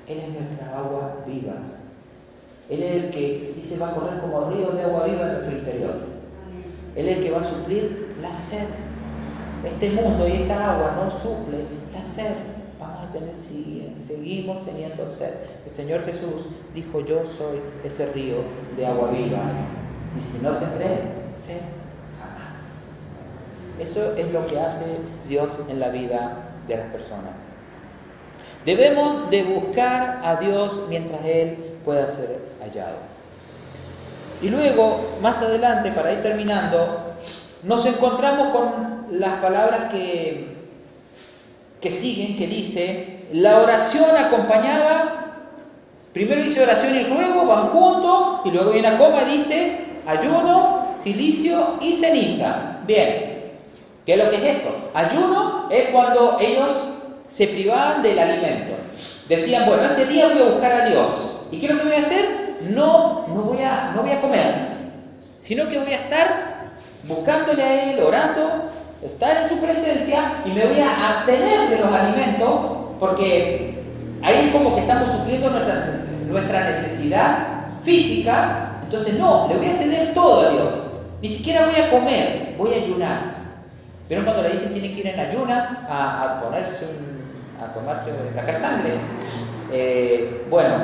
Él 0.07 0.19
es 0.19 0.29
nuestra 0.29 0.79
agua 0.79 1.17
viva. 1.27 1.53
Él 2.67 2.81
es 2.81 2.91
el 2.91 3.09
que 3.11 3.53
dice 3.55 3.77
va 3.77 3.89
a 3.89 3.93
correr 3.93 4.19
como 4.19 4.49
río 4.49 4.71
de 4.71 4.81
agua 4.81 5.05
viva 5.05 5.27
en 5.27 5.33
nuestro 5.33 5.57
interior. 5.59 5.93
Él 6.95 7.07
es 7.07 7.17
el 7.17 7.23
que 7.23 7.29
va 7.29 7.41
a 7.41 7.43
suplir 7.43 8.15
la 8.19 8.33
sed. 8.33 8.67
Este 9.63 9.91
mundo 9.91 10.27
y 10.27 10.31
esta 10.31 10.73
agua 10.73 10.95
no 10.95 11.11
suple 11.11 11.59
la 11.93 12.03
sed. 12.03 12.33
Vamos 12.79 13.07
a 13.07 13.11
tener, 13.11 13.35
seguimos 13.35 14.65
teniendo 14.65 15.07
sed. 15.07 15.33
El 15.63 15.71
Señor 15.71 16.03
Jesús 16.03 16.47
dijo, 16.73 17.01
yo 17.01 17.27
soy 17.27 17.59
ese 17.83 18.07
río 18.07 18.38
de 18.75 18.88
agua 18.88 19.11
viva. 19.11 19.38
Y 20.17 20.19
si 20.19 20.43
no 20.43 20.57
tendré 20.57 20.97
sed. 21.38 21.74
Eso 23.79 24.13
es 24.15 24.31
lo 24.31 24.45
que 24.47 24.59
hace 24.59 24.97
Dios 25.27 25.59
en 25.67 25.79
la 25.79 25.89
vida 25.89 26.38
de 26.67 26.77
las 26.77 26.88
personas. 26.88 27.49
Debemos 28.65 29.29
de 29.29 29.43
buscar 29.43 30.21
a 30.23 30.38
Dios 30.38 30.81
mientras 30.89 31.23
Él 31.23 31.57
pueda 31.83 32.07
ser 32.07 32.39
hallado. 32.61 32.97
Y 34.41 34.49
luego, 34.49 35.17
más 35.21 35.41
adelante, 35.41 35.91
para 35.91 36.11
ir 36.11 36.21
terminando, 36.21 37.15
nos 37.63 37.85
encontramos 37.85 38.55
con 38.55 39.07
las 39.11 39.39
palabras 39.41 39.91
que, 39.91 40.55
que 41.79 41.91
siguen, 41.91 42.35
que 42.35 42.47
dice, 42.47 43.19
la 43.31 43.59
oración 43.59 44.17
acompañada, 44.17 45.43
primero 46.13 46.41
dice 46.41 46.63
oración 46.63 46.95
y 46.95 47.03
ruego, 47.03 47.45
van 47.45 47.67
juntos, 47.67 48.41
y 48.45 48.51
luego 48.51 48.71
viene 48.71 48.88
a 48.88 48.97
coma 48.97 49.23
dice 49.23 49.85
ayuno, 50.05 50.95
silicio 50.97 51.77
y 51.81 51.95
ceniza. 51.95 52.79
Bien, 52.85 53.35
¿qué 54.06 54.13
es 54.13 54.24
lo 54.24 54.30
que 54.30 54.38
es 54.38 54.44
esto? 54.44 54.76
Ayuno 54.94 55.68
es 55.70 55.89
cuando 55.89 56.38
ellos 56.39 56.84
se 57.28 57.48
privaban 57.48 58.02
del 58.02 58.20
alimento. 58.20 58.74
Decían, 59.28 59.65
bueno, 59.65 59.84
este 59.84 60.06
día 60.06 60.28
voy 60.28 60.41
a 60.41 60.52
buscar 60.52 60.72
a 60.72 60.86
Dios. 60.88 61.10
¿Y 61.52 61.60
qué 61.60 61.65
es 61.68 61.74
lo 61.74 61.80
que 61.80 61.86
voy 61.88 61.96
a 61.96 62.00
hacer? 62.00 62.26
No, 62.70 63.28
no 63.28 63.41
voy 63.41 63.62
a, 63.62 63.91
no 63.96 64.02
voy 64.02 64.12
a 64.12 64.22
comer, 64.22 64.70
sino 65.39 65.68
que 65.68 65.80
voy 65.80 65.91
a 65.91 65.98
estar 65.98 66.56
buscándole 67.08 67.63
a 67.63 67.91
Él, 67.91 68.00
orando, 68.00 68.70
estar 69.02 69.38
en 69.38 69.50
su 69.50 69.58
presencia 69.58 70.41
y 70.46 70.52
me 70.52 70.65
voy 70.65 70.80
a 70.80 71.18
abstener 71.18 71.70
de 71.70 71.78
los 71.78 71.94
alimentos 71.94 72.50
porque 73.00 73.84
ahí 74.24 74.46
es 74.46 74.52
como 74.52 74.74
que 74.74 74.82
estamos 74.82 75.12
supliendo 75.12 75.50
nuestra, 75.50 76.02
nuestra 76.28 76.63
necesidad 76.63 77.38
física. 77.84 78.80
Entonces, 78.84 79.13
no, 79.15 79.48
le 79.48 79.58
voy 79.58 79.68
a 79.68 79.74
ceder 79.74 80.13
todo 80.13 80.48
a 80.48 80.50
Dios. 80.52 80.74
Ni 81.22 81.34
siquiera 81.34 81.65
voy 81.65 81.76
a 81.76 81.89
comer, 81.89 82.56
voy 82.58 82.74
a 82.74 82.78
ayunar. 82.78 83.35
Pero 84.08 84.24
cuando 84.24 84.44
le 84.44 84.52
dicen 84.52 84.72
tiene 84.72 84.91
que 84.91 85.00
ir 85.00 85.08
en 85.08 85.20
ayuna 85.20 85.88
a, 85.89 86.41
ponerse 86.41 86.86
a 87.62 87.74
tomarse, 87.74 88.12
a 88.12 88.34
sacar 88.34 88.60
sangre. 88.60 88.94
Eh, 89.72 90.46
bueno, 90.50 90.76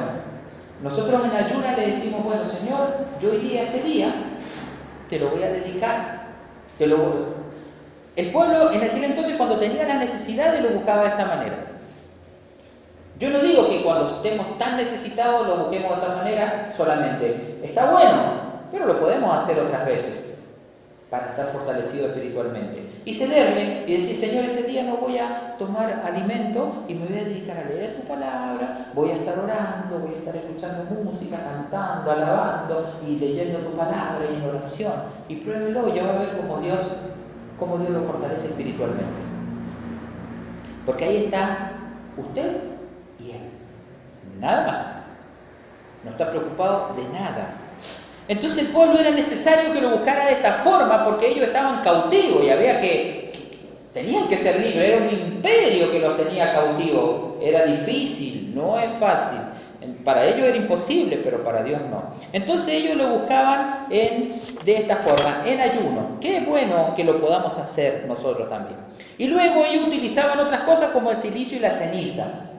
nosotros 0.81 1.25
en 1.25 1.31
ayuna 1.31 1.75
le 1.75 1.87
decimos, 1.87 2.23
bueno 2.23 2.43
Señor, 2.43 2.95
yo 3.21 3.31
hoy 3.31 3.37
día, 3.37 3.63
este 3.63 3.81
día, 3.81 4.11
te 5.07 5.19
lo 5.19 5.29
voy 5.29 5.43
a 5.43 5.49
dedicar. 5.49 6.21
Te 6.77 6.87
lo... 6.87 7.41
El 8.15 8.31
pueblo 8.31 8.71
en 8.71 8.83
aquel 8.83 9.03
entonces 9.03 9.35
cuando 9.35 9.57
tenía 9.57 9.85
la 9.87 9.95
necesidad 9.95 10.57
lo 10.59 10.69
buscaba 10.69 11.03
de 11.03 11.09
esta 11.09 11.25
manera. 11.25 11.57
Yo 13.19 13.29
no 13.29 13.39
digo 13.39 13.69
que 13.69 13.83
cuando 13.83 14.07
estemos 14.07 14.57
tan 14.57 14.77
necesitados 14.77 15.45
lo 15.45 15.57
busquemos 15.57 15.91
de 15.91 16.01
esta 16.01 16.15
manera 16.15 16.69
solamente. 16.75 17.59
Está 17.61 17.85
bueno, 17.91 18.63
pero 18.71 18.87
lo 18.87 18.99
podemos 18.99 19.37
hacer 19.37 19.59
otras 19.59 19.85
veces 19.85 20.40
para 21.11 21.27
estar 21.27 21.47
fortalecido 21.47 22.07
espiritualmente. 22.07 23.01
Y 23.03 23.13
cederle 23.13 23.83
y 23.85 23.97
decir, 23.97 24.15
Señor, 24.15 24.45
este 24.45 24.63
día 24.63 24.83
no 24.83 24.95
voy 24.95 25.17
a 25.17 25.57
tomar 25.57 26.01
alimento 26.05 26.85
y 26.87 26.95
me 26.95 27.05
voy 27.05 27.17
a 27.17 27.25
dedicar 27.25 27.57
a 27.57 27.65
leer 27.65 27.97
tu 27.97 28.07
palabra, 28.07 28.91
voy 28.95 29.11
a 29.11 29.15
estar 29.15 29.37
orando, 29.37 29.99
voy 29.99 30.13
a 30.13 30.17
estar 30.19 30.33
escuchando 30.33 30.85
música, 31.03 31.43
cantando, 31.43 32.11
alabando 32.11 32.97
y 33.05 33.17
leyendo 33.17 33.59
tu 33.59 33.75
palabra 33.75 34.23
y 34.31 34.35
en 34.35 34.43
oración. 34.43 34.93
Y 35.27 35.35
pruébelo 35.35 35.89
y 35.89 35.95
ya 35.95 36.03
va 36.03 36.13
a 36.13 36.19
ver 36.19 36.37
cómo 36.37 36.59
Dios, 36.59 36.81
cómo 37.59 37.77
Dios 37.77 37.89
lo 37.89 38.03
fortalece 38.03 38.47
espiritualmente. 38.47 39.21
Porque 40.85 41.03
ahí 41.03 41.17
está 41.25 41.73
usted 42.15 42.55
y 43.19 43.31
Él. 43.31 43.41
Nada 44.39 44.71
más. 44.71 45.01
No 46.05 46.11
está 46.11 46.29
preocupado 46.29 46.95
de 46.95 47.03
nada. 47.09 47.53
Entonces 48.31 48.63
el 48.63 48.67
pueblo 48.67 48.97
era 48.97 49.11
necesario 49.11 49.73
que 49.73 49.81
lo 49.81 49.89
buscara 49.89 50.25
de 50.27 50.31
esta 50.31 50.53
forma 50.53 51.03
porque 51.03 51.27
ellos 51.27 51.47
estaban 51.47 51.81
cautivos 51.81 52.41
y 52.45 52.49
había 52.49 52.79
que, 52.79 53.33
tenían 53.91 54.25
que 54.29 54.37
ser 54.37 54.65
libres, 54.65 54.87
era 54.87 54.97
un 54.99 55.09
imperio 55.09 55.91
que 55.91 55.99
los 55.99 56.15
tenía 56.15 56.53
cautivos, 56.53 57.33
era 57.41 57.65
difícil, 57.65 58.53
no 58.55 58.79
es 58.79 58.89
fácil. 58.97 59.37
Para 60.05 60.23
ellos 60.23 60.47
era 60.47 60.55
imposible, 60.55 61.17
pero 61.17 61.43
para 61.43 61.61
Dios 61.61 61.81
no. 61.89 62.03
Entonces 62.31 62.75
ellos 62.75 62.95
lo 62.95 63.09
buscaban 63.09 63.87
en, 63.89 64.31
de 64.63 64.77
esta 64.77 64.95
forma, 64.95 65.43
en 65.45 65.59
ayuno. 65.59 66.17
Qué 66.21 66.39
bueno 66.39 66.93
que 66.95 67.03
lo 67.03 67.19
podamos 67.19 67.57
hacer 67.57 68.05
nosotros 68.07 68.47
también. 68.47 68.77
Y 69.17 69.27
luego 69.27 69.65
ellos 69.65 69.87
utilizaban 69.87 70.39
otras 70.39 70.61
cosas 70.61 70.91
como 70.91 71.11
el 71.11 71.17
silicio 71.17 71.57
y 71.57 71.59
la 71.59 71.71
ceniza. 71.71 72.50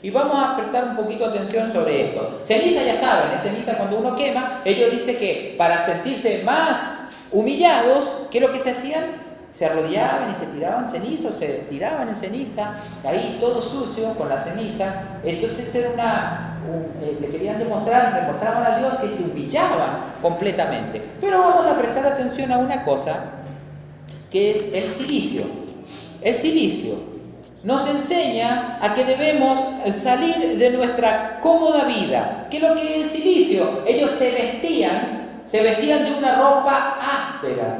Y 0.00 0.10
vamos 0.10 0.38
a 0.38 0.56
prestar 0.56 0.84
un 0.84 0.96
poquito 0.96 1.26
atención 1.26 1.70
sobre 1.72 2.08
esto. 2.08 2.38
Ceniza 2.40 2.84
ya 2.84 2.94
saben, 2.94 3.32
es 3.32 3.42
ceniza 3.42 3.76
cuando 3.76 3.98
uno 3.98 4.14
quema. 4.14 4.60
Ellos 4.64 4.92
dicen 4.92 5.16
que 5.16 5.56
para 5.58 5.84
sentirse 5.84 6.42
más 6.44 7.02
humillados, 7.32 8.14
¿qué 8.30 8.38
es 8.38 8.44
lo 8.44 8.50
que 8.50 8.58
se 8.58 8.70
hacían? 8.70 9.28
Se 9.50 9.66
arrodillaban 9.66 10.30
y 10.30 10.34
se 10.36 10.46
tiraban 10.46 10.86
ceniza 10.86 11.28
o 11.30 11.32
se 11.32 11.46
tiraban 11.70 12.08
en 12.08 12.14
ceniza, 12.14 12.74
ahí 13.02 13.38
todo 13.40 13.60
sucio 13.60 14.14
con 14.14 14.28
la 14.28 14.38
ceniza. 14.38 15.18
Entonces 15.24 15.74
era 15.74 15.90
una, 15.90 16.60
eh, 17.02 17.18
le 17.20 17.28
querían 17.28 17.58
demostrar, 17.58 18.12
le 18.12 18.30
mostraban 18.30 18.64
a 18.64 18.78
Dios 18.78 18.94
que 19.00 19.08
se 19.08 19.22
humillaban 19.22 20.14
completamente. 20.22 21.02
Pero 21.20 21.40
vamos 21.40 21.66
a 21.66 21.76
prestar 21.76 22.06
atención 22.06 22.52
a 22.52 22.58
una 22.58 22.84
cosa, 22.84 23.20
que 24.30 24.50
es 24.52 24.64
el 24.74 24.94
silicio. 24.94 25.42
El 26.20 26.34
silicio 26.34 27.17
nos 27.62 27.86
enseña 27.86 28.78
a 28.80 28.94
que 28.94 29.04
debemos 29.04 29.66
salir 29.92 30.58
de 30.58 30.70
nuestra 30.70 31.40
cómoda 31.40 31.84
vida. 31.84 32.46
¿Qué 32.50 32.58
es 32.58 32.62
lo 32.62 32.74
que 32.74 32.82
es 32.82 33.02
el 33.02 33.10
silicio? 33.10 33.82
Ellos 33.86 34.10
se 34.10 34.30
vestían, 34.30 35.40
se 35.44 35.60
vestían 35.60 36.04
de 36.04 36.12
una 36.12 36.36
ropa 36.36 36.98
áspera, 37.00 37.78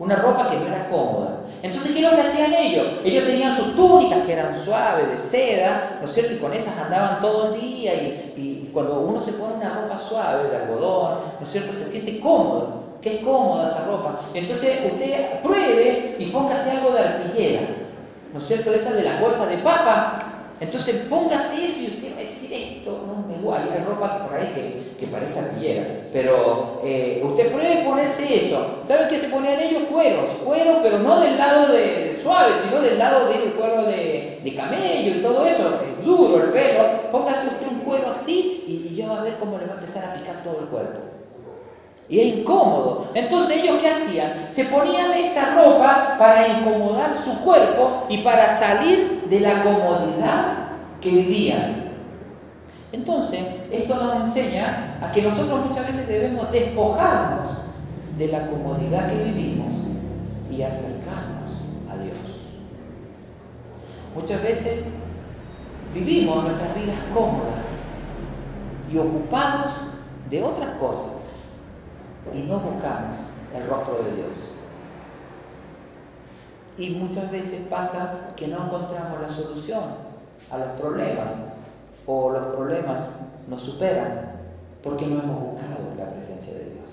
una 0.00 0.16
ropa 0.16 0.48
que 0.48 0.56
no 0.56 0.66
era 0.66 0.88
cómoda. 0.88 1.40
Entonces, 1.62 1.92
¿qué 1.92 1.98
es 1.98 2.10
lo 2.10 2.16
que 2.16 2.22
hacían 2.22 2.52
ellos? 2.52 2.86
Ellos 3.04 3.24
tenían 3.24 3.56
sus 3.56 3.74
túnicas 3.76 4.26
que 4.26 4.32
eran 4.32 4.54
suaves, 4.54 5.08
de 5.08 5.20
seda, 5.20 5.98
¿no 6.00 6.06
es 6.06 6.12
cierto? 6.12 6.34
Y 6.34 6.38
con 6.38 6.52
esas 6.52 6.76
andaban 6.76 7.20
todo 7.20 7.52
el 7.52 7.60
día 7.60 7.94
y, 7.94 8.70
cuando 8.72 9.00
uno 9.00 9.20
se 9.22 9.32
pone 9.32 9.54
una 9.54 9.70
ropa 9.70 9.98
suave, 9.98 10.48
de 10.50 10.56
algodón, 10.56 11.18
¿no 11.40 11.44
es 11.44 11.50
cierto? 11.50 11.72
Se 11.72 11.86
siente 11.86 12.20
cómodo. 12.20 12.88
Qué 13.00 13.16
es 13.16 13.24
cómoda 13.24 13.66
esa 13.66 13.84
ropa. 13.84 14.20
Entonces 14.34 14.78
usted 14.84 15.40
pruebe 15.40 16.16
y 16.18 16.26
póngase 16.26 16.70
algo 16.72 16.90
de 16.90 17.00
arpillera. 17.00 17.87
¿No 18.32 18.38
es 18.38 18.46
cierto? 18.46 18.72
Esa 18.72 18.92
de 18.92 19.02
las 19.02 19.20
bolsas 19.20 19.48
de 19.48 19.58
papa. 19.58 20.38
Entonces 20.60 20.96
póngase 21.08 21.64
eso 21.64 21.82
y 21.82 21.86
usted 21.86 22.14
va 22.14 22.16
a 22.16 22.20
decir 22.20 22.52
esto, 22.52 23.04
no 23.06 23.24
me 23.28 23.40
guay, 23.40 23.62
hay 23.72 23.80
ropa 23.84 24.26
por 24.26 24.36
ahí 24.36 24.50
que, 24.52 24.96
que 24.98 25.06
parece 25.06 25.38
arpillera, 25.38 26.08
pero 26.12 26.80
eh, 26.82 27.22
usted 27.22 27.52
pruebe 27.52 27.84
ponerse 27.84 28.46
eso. 28.46 28.80
¿Sabe 28.84 29.06
qué 29.06 29.20
se 29.20 29.28
ponían 29.28 29.60
ellos? 29.60 29.84
Cueros, 29.88 30.34
cueros, 30.44 30.78
pero 30.82 30.98
no 30.98 31.20
del 31.20 31.38
lado 31.38 31.72
de, 31.72 32.18
suave, 32.20 32.50
sino 32.64 32.82
del 32.82 32.98
lado 32.98 33.28
del 33.28 33.52
cuero 33.52 33.84
de, 33.84 34.40
de, 34.42 34.54
camello 34.54 35.18
y 35.18 35.22
todo 35.22 35.46
eso, 35.46 35.78
es 35.80 36.04
duro 36.04 36.42
el 36.42 36.50
pelo. 36.50 37.08
Póngase 37.12 37.46
usted 37.46 37.68
un 37.68 37.78
cuero 37.80 38.10
así 38.10 38.64
y, 38.66 38.88
y 38.88 38.96
ya 38.96 39.06
va 39.06 39.20
a 39.20 39.22
ver 39.22 39.36
cómo 39.36 39.58
le 39.58 39.66
va 39.66 39.72
a 39.72 39.76
empezar 39.76 40.04
a 40.06 40.12
picar 40.12 40.42
todo 40.42 40.58
el 40.58 40.66
cuerpo. 40.66 41.07
Y 42.08 42.20
es 42.20 42.38
incómodo. 42.38 43.10
Entonces 43.14 43.62
ellos 43.62 43.76
qué 43.80 43.88
hacían? 43.88 44.46
Se 44.48 44.64
ponían 44.64 45.12
esta 45.12 45.54
ropa 45.54 46.16
para 46.18 46.48
incomodar 46.48 47.14
su 47.16 47.38
cuerpo 47.40 48.06
y 48.08 48.18
para 48.18 48.48
salir 48.48 49.24
de 49.28 49.40
la 49.40 49.62
comodidad 49.62 50.68
que 51.00 51.10
vivían. 51.10 51.88
Entonces, 52.90 53.40
esto 53.70 53.96
nos 53.96 54.16
enseña 54.16 54.98
a 55.02 55.10
que 55.10 55.20
nosotros 55.20 55.66
muchas 55.66 55.86
veces 55.86 56.08
debemos 56.08 56.50
despojarnos 56.50 57.50
de 58.16 58.28
la 58.28 58.46
comodidad 58.46 59.08
que 59.08 59.24
vivimos 59.24 59.74
y 60.50 60.62
acercarnos 60.62 61.50
a 61.90 61.96
Dios. 62.02 62.16
Muchas 64.14 64.42
veces 64.42 64.90
vivimos 65.94 66.42
nuestras 66.42 66.74
vidas 66.74 66.96
cómodas 67.12 67.66
y 68.90 68.96
ocupados 68.96 69.72
de 70.30 70.42
otras 70.42 70.70
cosas 70.80 71.27
y 72.34 72.42
no 72.42 72.60
buscamos 72.60 73.16
el 73.54 73.66
rostro 73.68 74.02
de 74.04 74.16
Dios. 74.16 74.36
Y 76.76 76.90
muchas 76.90 77.30
veces 77.30 77.60
pasa 77.68 78.34
que 78.36 78.46
no 78.46 78.66
encontramos 78.66 79.20
la 79.20 79.28
solución 79.28 79.82
a 80.50 80.58
los 80.58 80.68
problemas 80.80 81.32
o 82.06 82.30
los 82.30 82.46
problemas 82.54 83.18
nos 83.48 83.62
superan 83.62 84.32
porque 84.82 85.06
no 85.06 85.18
hemos 85.18 85.40
buscado 85.40 85.94
la 85.96 86.08
presencia 86.08 86.52
de 86.52 86.64
Dios. 86.64 86.90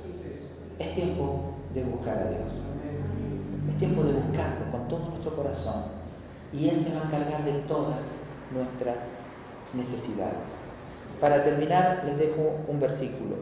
Es 0.79 0.93
tiempo 0.93 1.53
de 1.73 1.83
buscar 1.83 2.17
a 2.17 2.29
Dios. 2.29 2.51
Es 3.69 3.77
tiempo 3.77 4.03
de 4.03 4.13
buscarlo 4.13 4.71
con 4.71 4.87
todo 4.87 5.09
nuestro 5.09 5.35
corazón. 5.35 5.83
Y 6.51 6.69
Él 6.69 6.81
se 6.81 6.93
va 6.93 7.01
a 7.01 7.05
encargar 7.05 7.43
de 7.43 7.53
todas 7.67 8.17
nuestras 8.51 9.09
necesidades. 9.73 10.71
Para 11.19 11.43
terminar, 11.43 12.03
les 12.05 12.17
dejo 12.17 12.57
un 12.67 12.79
versículo. 12.79 13.35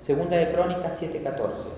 Segunda 0.00 0.38
de 0.38 0.50
Crónicas 0.50 0.98
7:14. 0.98 1.68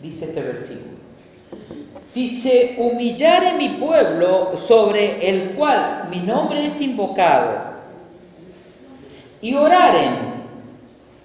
Dice 0.00 0.24
este 0.24 0.42
versículo. 0.42 1.02
Si 2.02 2.26
se 2.26 2.76
humillare 2.78 3.52
mi 3.52 3.68
pueblo 3.68 4.56
sobre 4.56 5.28
el 5.28 5.50
cual 5.50 6.08
mi 6.10 6.20
nombre 6.20 6.66
es 6.66 6.80
invocado, 6.80 7.72
y 9.42 9.54
oraren, 9.54 10.42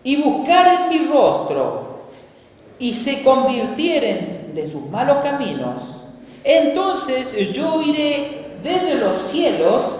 y 0.03 0.21
buscaren 0.21 0.89
mi 0.89 1.07
rostro, 1.07 2.01
y 2.77 2.93
se 2.93 3.23
convirtieren 3.23 4.51
de 4.53 4.69
sus 4.69 4.87
malos 4.89 5.23
caminos, 5.23 5.83
entonces 6.43 7.33
yo 7.53 7.81
iré 7.81 8.57
desde 8.61 8.95
los 8.95 9.17
cielos 9.17 9.95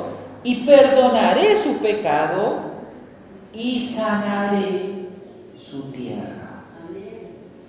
y 0.48 0.56
perdonaré 0.66 1.62
su 1.62 1.74
pecado 1.80 2.56
y 3.54 3.82
sanaré 3.82 5.10
su 5.58 5.92
tierra. 5.92 6.64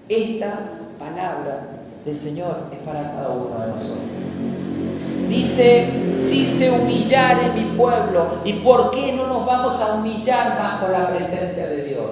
Esta 0.08 0.60
palabra 0.96 1.70
del 2.04 2.16
Señor 2.16 2.68
es 2.70 2.78
para 2.78 3.02
cada 3.02 3.30
uno 3.30 3.58
de 3.58 3.66
nosotros. 3.66 3.98
Dice, 5.28 5.88
si 6.20 6.46
se 6.46 6.70
humillare 6.70 7.50
mi 7.52 7.76
pueblo, 7.76 8.42
¿y 8.44 8.52
por 8.52 8.92
qué 8.92 9.12
no 9.12 9.26
nos 9.26 9.44
vamos 9.44 9.80
a 9.80 9.94
humillar 9.94 10.56
bajo 10.56 10.86
la 10.86 11.12
presencia 11.12 11.66
de 11.66 11.82
Dios? 11.82 12.10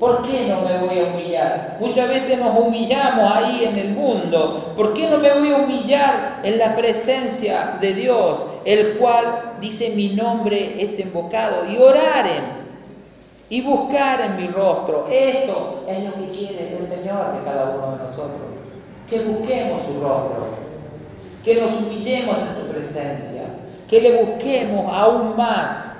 ¿Por 0.00 0.22
qué 0.22 0.48
no 0.48 0.60
me 0.62 0.76
voy 0.78 0.98
a 0.98 1.04
humillar? 1.04 1.76
Muchas 1.78 2.08
veces 2.08 2.36
nos 2.36 2.58
humillamos 2.58 3.32
ahí 3.32 3.64
en 3.64 3.76
el 3.76 3.90
mundo. 3.92 4.72
¿Por 4.76 4.92
qué 4.92 5.08
no 5.08 5.18
me 5.18 5.32
voy 5.32 5.52
a 5.52 5.58
humillar 5.58 6.40
en 6.42 6.58
la 6.58 6.74
presencia 6.74 7.78
de 7.80 7.94
Dios, 7.94 8.44
el 8.64 8.96
cual 8.98 9.54
dice 9.60 9.90
mi 9.90 10.10
nombre 10.10 10.82
es 10.82 10.98
invocado? 10.98 11.64
Y 11.70 11.76
oraren 11.76 12.64
y 13.50 13.60
buscar 13.60 14.20
en 14.20 14.36
mi 14.36 14.46
rostro. 14.46 15.06
Esto 15.10 15.84
es 15.88 16.02
lo 16.02 16.14
que 16.14 16.28
quiere 16.28 16.76
el 16.76 16.84
Señor 16.84 17.32
de 17.34 17.44
cada 17.44 17.76
uno 17.76 17.92
de 17.92 18.04
nosotros. 18.04 18.40
Que 19.08 19.20
busquemos 19.20 19.82
su 19.82 20.00
rostro, 20.00 20.46
que 21.44 21.54
nos 21.54 21.72
humillemos 21.74 22.38
en 22.38 22.54
tu 22.54 22.72
presencia, 22.72 23.42
que 23.88 24.00
le 24.00 24.22
busquemos 24.22 24.92
aún 24.92 25.36
más 25.36 25.94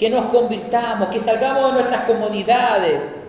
que 0.00 0.08
nos 0.08 0.32
convirtamos, 0.34 1.10
que 1.10 1.20
salgamos 1.20 1.66
de 1.66 1.82
nuestras 1.82 2.06
comodidades. 2.06 3.19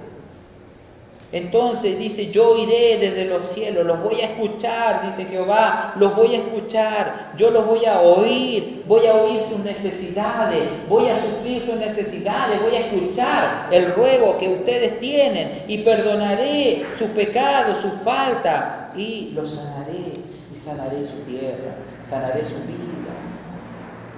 Entonces 1.31 1.97
dice, 1.97 2.29
yo 2.29 2.57
iré 2.57 2.97
desde 2.97 3.23
los 3.23 3.45
cielos, 3.45 3.85
los 3.85 4.03
voy 4.03 4.19
a 4.19 4.25
escuchar, 4.25 5.01
dice 5.01 5.25
Jehová, 5.25 5.93
los 5.95 6.13
voy 6.13 6.35
a 6.35 6.39
escuchar, 6.39 7.31
yo 7.37 7.51
los 7.51 7.65
voy 7.65 7.85
a 7.85 8.01
oír, 8.01 8.83
voy 8.85 9.07
a 9.07 9.13
oír 9.13 9.39
sus 9.39 9.59
necesidades, 9.59 10.63
voy 10.89 11.07
a 11.07 11.15
suplir 11.15 11.61
sus 11.61 11.75
necesidades, 11.75 12.61
voy 12.61 12.75
a 12.75 12.87
escuchar 12.87 13.67
el 13.71 13.93
ruego 13.93 14.37
que 14.37 14.49
ustedes 14.49 14.99
tienen 14.99 15.63
y 15.67 15.77
perdonaré 15.77 16.85
su 16.99 17.07
pecado, 17.07 17.81
su 17.81 17.91
falta 18.03 18.91
y 18.93 19.31
los 19.33 19.51
sanaré 19.51 20.11
y 20.53 20.55
sanaré 20.57 21.01
su 21.01 21.15
tierra, 21.21 21.75
sanaré 22.03 22.41
su 22.41 22.55
vida 22.67 22.91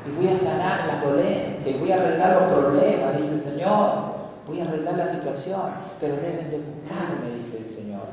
y 0.06 0.12
voy 0.12 0.34
a 0.34 0.36
sanar 0.36 0.86
la 0.88 1.08
dolencia 1.08 1.72
y 1.72 1.78
voy 1.78 1.92
a 1.92 1.96
arreglar 1.96 2.42
los 2.42 2.52
problemas, 2.52 3.18
dice 3.18 3.34
el 3.36 3.42
Señor. 3.42 4.23
Voy 4.48 4.60
a 4.60 4.64
arreglar 4.64 4.98
la 4.98 5.08
situación, 5.08 5.62
pero 6.00 6.16
deben 6.16 6.50
de 6.50 6.58
buscarme, 6.58 7.36
dice 7.36 7.58
el 7.58 7.70
Señor. 7.70 8.08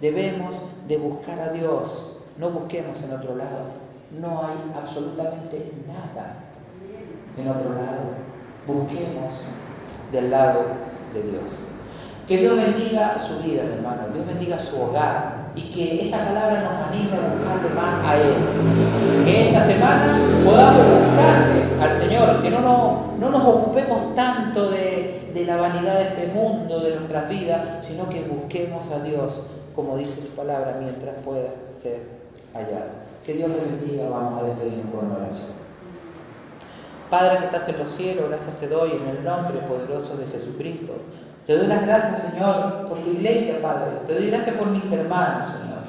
Debemos 0.00 0.62
de 0.86 0.96
buscar 0.96 1.40
a 1.40 1.48
Dios, 1.50 2.06
no 2.38 2.50
busquemos 2.50 3.02
en 3.02 3.12
otro 3.12 3.36
lado. 3.36 3.66
No 4.18 4.42
hay 4.44 4.56
absolutamente 4.74 5.72
nada 5.86 6.36
en 7.36 7.48
otro 7.48 7.74
lado. 7.74 8.30
Busquemos 8.66 9.34
del 10.12 10.30
lado 10.30 10.62
de 11.14 11.22
Dios. 11.22 11.60
Que 12.26 12.36
Dios 12.36 12.56
bendiga 12.56 13.18
su 13.18 13.38
vida, 13.38 13.64
mi 13.64 13.72
hermano. 13.72 14.02
Dios 14.12 14.26
bendiga 14.26 14.58
su 14.58 14.80
hogar. 14.80 15.50
Y 15.56 15.62
que 15.62 16.04
esta 16.04 16.24
palabra 16.24 16.62
nos 16.62 16.88
anime 16.88 17.10
a 17.12 17.34
buscarle 17.34 17.70
más 17.74 18.06
a 18.06 18.16
Él. 18.16 19.24
Que 19.24 19.48
esta 19.48 19.60
semana 19.60 20.16
podamos 20.44 20.86
buscarle 20.86 21.64
al 21.82 21.92
Señor. 22.00 22.40
Que 22.40 22.50
no 22.50 22.60
nos, 22.60 23.18
no 23.18 23.30
nos 23.30 23.44
ocupemos 23.44 24.14
tanto 24.14 24.70
de, 24.70 24.89
de 25.40 25.46
la 25.46 25.56
vanidad 25.56 25.98
de 25.98 26.04
este 26.04 26.26
mundo, 26.26 26.80
de 26.80 26.96
nuestras 26.96 27.28
vidas, 27.28 27.82
sino 27.84 28.08
que 28.08 28.20
busquemos 28.22 28.90
a 28.90 29.02
Dios, 29.02 29.42
como 29.74 29.96
dice 29.96 30.20
su 30.20 30.34
palabra, 30.34 30.76
mientras 30.78 31.14
pueda 31.22 31.48
ser 31.70 32.00
hallado. 32.52 33.00
Que 33.24 33.34
Dios 33.34 33.48
les 33.48 33.70
bendiga. 33.70 34.08
Vamos 34.10 34.42
a 34.42 34.46
despedirnos 34.46 34.94
con 34.94 35.06
una 35.06 35.16
oración. 35.16 35.60
Padre 37.08 37.38
que 37.38 37.44
estás 37.46 37.68
en 37.68 37.78
los 37.78 37.90
cielos, 37.90 38.28
gracias 38.28 38.56
te 38.56 38.68
doy 38.68 38.92
en 38.92 39.08
el 39.08 39.24
nombre 39.24 39.58
poderoso 39.60 40.16
de 40.16 40.26
Jesucristo. 40.26 40.92
Te 41.46 41.56
doy 41.56 41.66
las 41.66 41.82
gracias, 41.82 42.22
Señor, 42.30 42.86
por 42.86 42.98
tu 42.98 43.10
iglesia, 43.10 43.60
Padre. 43.62 43.92
Te 44.06 44.14
doy 44.14 44.26
gracias 44.26 44.56
por 44.56 44.68
mis 44.68 44.90
hermanos, 44.92 45.46
Señor. 45.46 45.80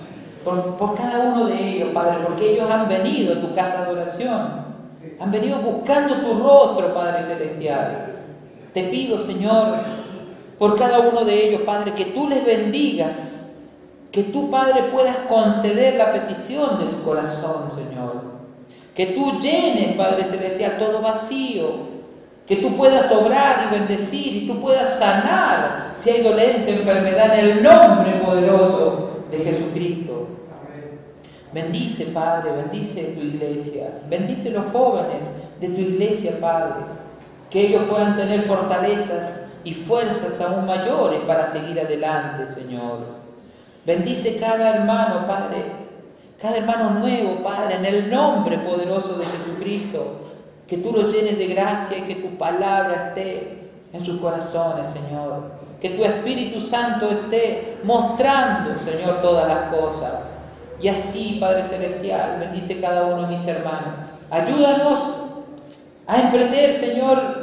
Por, 0.45 0.77
por 0.77 0.95
cada 0.95 1.19
uno 1.19 1.45
de 1.45 1.75
ellos, 1.75 1.89
Padre, 1.93 2.19
porque 2.23 2.53
ellos 2.53 2.71
han 2.71 2.87
venido 2.87 3.33
a 3.33 3.41
tu 3.41 3.53
casa 3.53 3.83
de 3.85 3.91
oración. 3.91 4.71
Han 5.19 5.29
venido 5.29 5.59
buscando 5.59 6.21
tu 6.21 6.41
rostro, 6.41 6.93
Padre 6.93 7.21
Celestial. 7.21 8.10
Te 8.73 8.83
pido, 8.85 9.17
Señor, 9.17 9.75
por 10.57 10.75
cada 10.75 10.99
uno 10.99 11.25
de 11.25 11.47
ellos, 11.47 11.61
Padre, 11.61 11.93
que 11.93 12.05
tú 12.05 12.27
les 12.27 12.45
bendigas. 12.45 13.49
Que 14.11 14.23
tú, 14.23 14.49
Padre, 14.49 14.83
puedas 14.91 15.17
conceder 15.27 15.95
la 15.95 16.11
petición 16.11 16.79
de 16.79 16.89
su 16.89 17.01
corazón, 17.01 17.71
Señor. 17.71 18.23
Que 18.93 19.07
tú 19.07 19.39
llenes, 19.39 19.95
Padre 19.95 20.25
Celestial, 20.25 20.77
todo 20.77 21.01
vacío 21.01 21.91
que 22.51 22.57
tú 22.57 22.75
puedas 22.75 23.09
obrar 23.11 23.65
y 23.65 23.79
bendecir 23.79 24.35
y 24.35 24.45
tú 24.45 24.59
puedas 24.59 24.97
sanar 24.97 25.93
si 25.95 26.09
hay 26.09 26.21
dolencia, 26.21 26.73
enfermedad, 26.73 27.39
en 27.39 27.45
el 27.45 27.63
nombre 27.63 28.11
poderoso 28.13 29.23
de 29.31 29.37
Jesucristo. 29.37 30.27
Bendice, 31.53 32.07
Padre, 32.07 32.51
bendice 32.51 33.03
tu 33.17 33.21
iglesia, 33.21 33.99
bendice 34.09 34.49
los 34.49 34.65
jóvenes 34.73 35.21
de 35.61 35.69
tu 35.69 35.79
iglesia, 35.79 36.39
Padre, 36.41 36.83
que 37.51 37.67
ellos 37.67 37.83
puedan 37.87 38.15
tener 38.15 38.41
fortalezas 38.41 39.41
y 39.63 39.73
fuerzas 39.73 40.41
aún 40.41 40.65
mayores 40.65 41.19
para 41.27 41.45
seguir 41.45 41.79
adelante, 41.79 42.47
Señor. 42.47 42.99
Bendice 43.85 44.37
cada 44.37 44.75
hermano, 44.75 45.27
Padre, 45.27 45.65
cada 46.41 46.57
hermano 46.57 46.91
nuevo, 46.91 47.43
Padre, 47.43 47.75
en 47.75 47.85
el 47.85 48.09
nombre 48.09 48.57
poderoso 48.57 49.15
de 49.15 49.25
Jesucristo 49.25 50.21
que 50.67 50.77
tú 50.77 50.93
los 50.93 51.13
llenes 51.13 51.37
de 51.37 51.47
gracia 51.47 51.97
y 51.97 52.03
que 52.03 52.15
tu 52.15 52.37
palabra 52.37 53.09
esté 53.09 53.69
en 53.91 54.05
sus 54.05 54.21
corazones, 54.21 54.87
Señor. 54.87 55.51
Que 55.81 55.89
tu 55.89 56.03
Espíritu 56.05 56.61
Santo 56.61 57.09
esté 57.09 57.79
mostrando, 57.83 58.77
Señor, 58.79 59.21
todas 59.21 59.47
las 59.47 59.75
cosas. 59.75 60.13
Y 60.81 60.87
así, 60.87 61.37
Padre 61.41 61.63
Celestial, 61.63 62.37
bendice 62.39 62.79
cada 62.79 63.03
uno 63.03 63.23
de 63.23 63.27
mis 63.27 63.45
hermanos. 63.45 64.07
Ayúdanos 64.29 65.13
a 66.07 66.21
emprender, 66.21 66.79
Señor, 66.79 67.40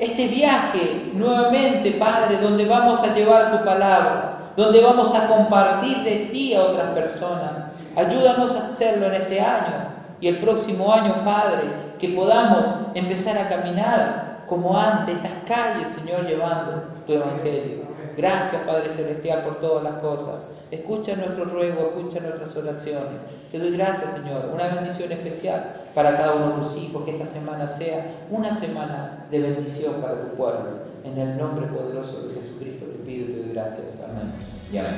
este 0.00 0.28
viaje 0.28 1.10
nuevamente, 1.12 1.92
Padre, 1.92 2.38
donde 2.38 2.64
vamos 2.64 3.02
a 3.02 3.14
llevar 3.14 3.52
tu 3.52 3.64
palabra, 3.64 4.38
donde 4.56 4.80
vamos 4.80 5.14
a 5.14 5.28
compartir 5.28 5.98
de 5.98 6.16
ti 6.32 6.54
a 6.54 6.62
otras 6.62 6.94
personas. 6.94 7.52
Ayúdanos 7.94 8.54
a 8.54 8.60
hacerlo 8.60 9.06
en 9.06 9.14
este 9.14 9.40
año 9.40 9.88
y 10.18 10.28
el 10.28 10.38
próximo 10.38 10.92
año, 10.92 11.22
Padre, 11.22 11.94
que 11.98 12.08
podamos 12.08 12.66
empezar 12.94 13.36
a 13.36 13.48
caminar 13.48 14.44
como 14.46 14.76
antes, 14.76 15.16
estas 15.16 15.34
calles, 15.46 15.88
Señor, 15.90 16.26
llevando 16.26 16.82
tu 17.06 17.12
Evangelio. 17.12 17.84
Gracias, 18.16 18.62
Padre 18.66 18.90
Celestial, 18.90 19.42
por 19.42 19.60
todas 19.60 19.84
las 19.84 20.02
cosas. 20.02 20.36
Escucha 20.70 21.16
nuestro 21.16 21.44
ruego, 21.46 21.92
escucha 21.96 22.20
nuestras 22.20 22.54
oraciones. 22.56 23.20
Te 23.50 23.58
doy 23.58 23.72
gracias, 23.72 24.12
Señor. 24.12 24.50
Una 24.52 24.68
bendición 24.68 25.10
especial 25.10 25.74
para 25.94 26.16
cada 26.16 26.34
uno 26.34 26.48
de 26.50 26.62
tus 26.62 26.76
hijos. 26.76 27.04
Que 27.04 27.10
esta 27.12 27.26
semana 27.26 27.66
sea 27.66 28.06
una 28.30 28.54
semana 28.54 29.26
de 29.30 29.40
bendición 29.40 29.94
para 29.94 30.20
tu 30.20 30.36
pueblo. 30.36 30.90
En 31.02 31.18
el 31.18 31.36
nombre 31.36 31.66
poderoso 31.66 32.28
de 32.28 32.34
Jesucristo 32.34 32.86
te 32.86 32.98
pido 32.98 33.28
y 33.28 33.32
te 33.32 33.38
doy 33.40 33.52
gracias. 33.52 34.00
Amén. 34.00 34.32
Y 34.72 34.78
amén. 34.78 34.94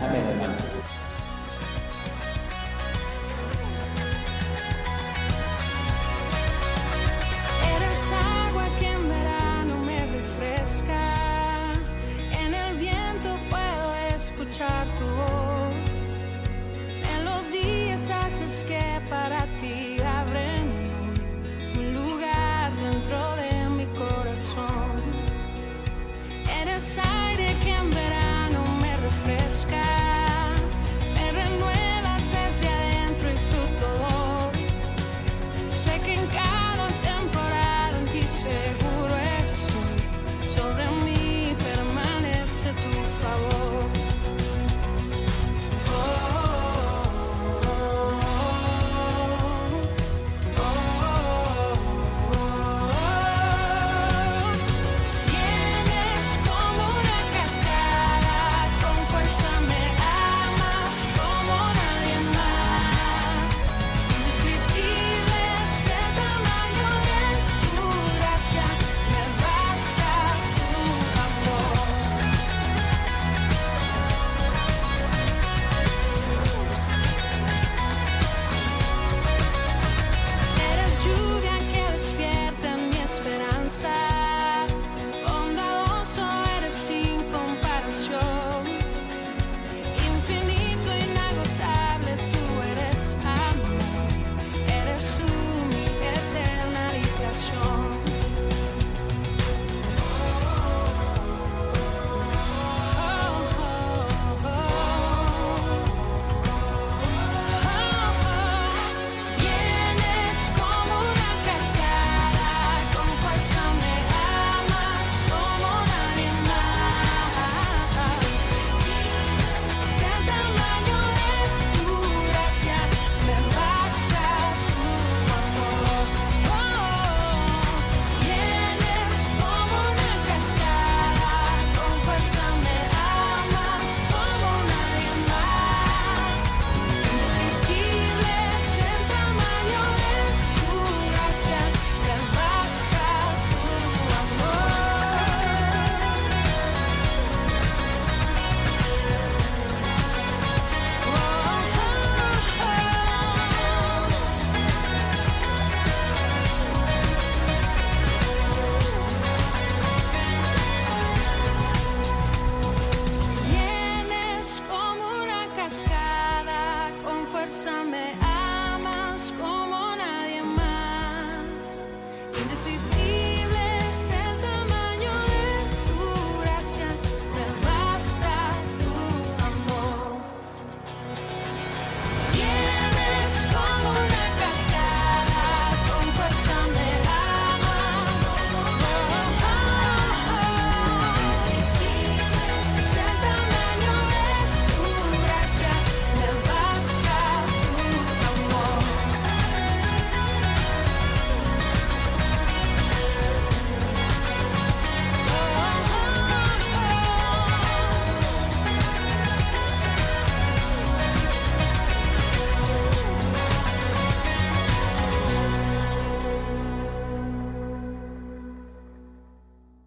Amén, 0.00 0.22
hermano. 0.30 0.81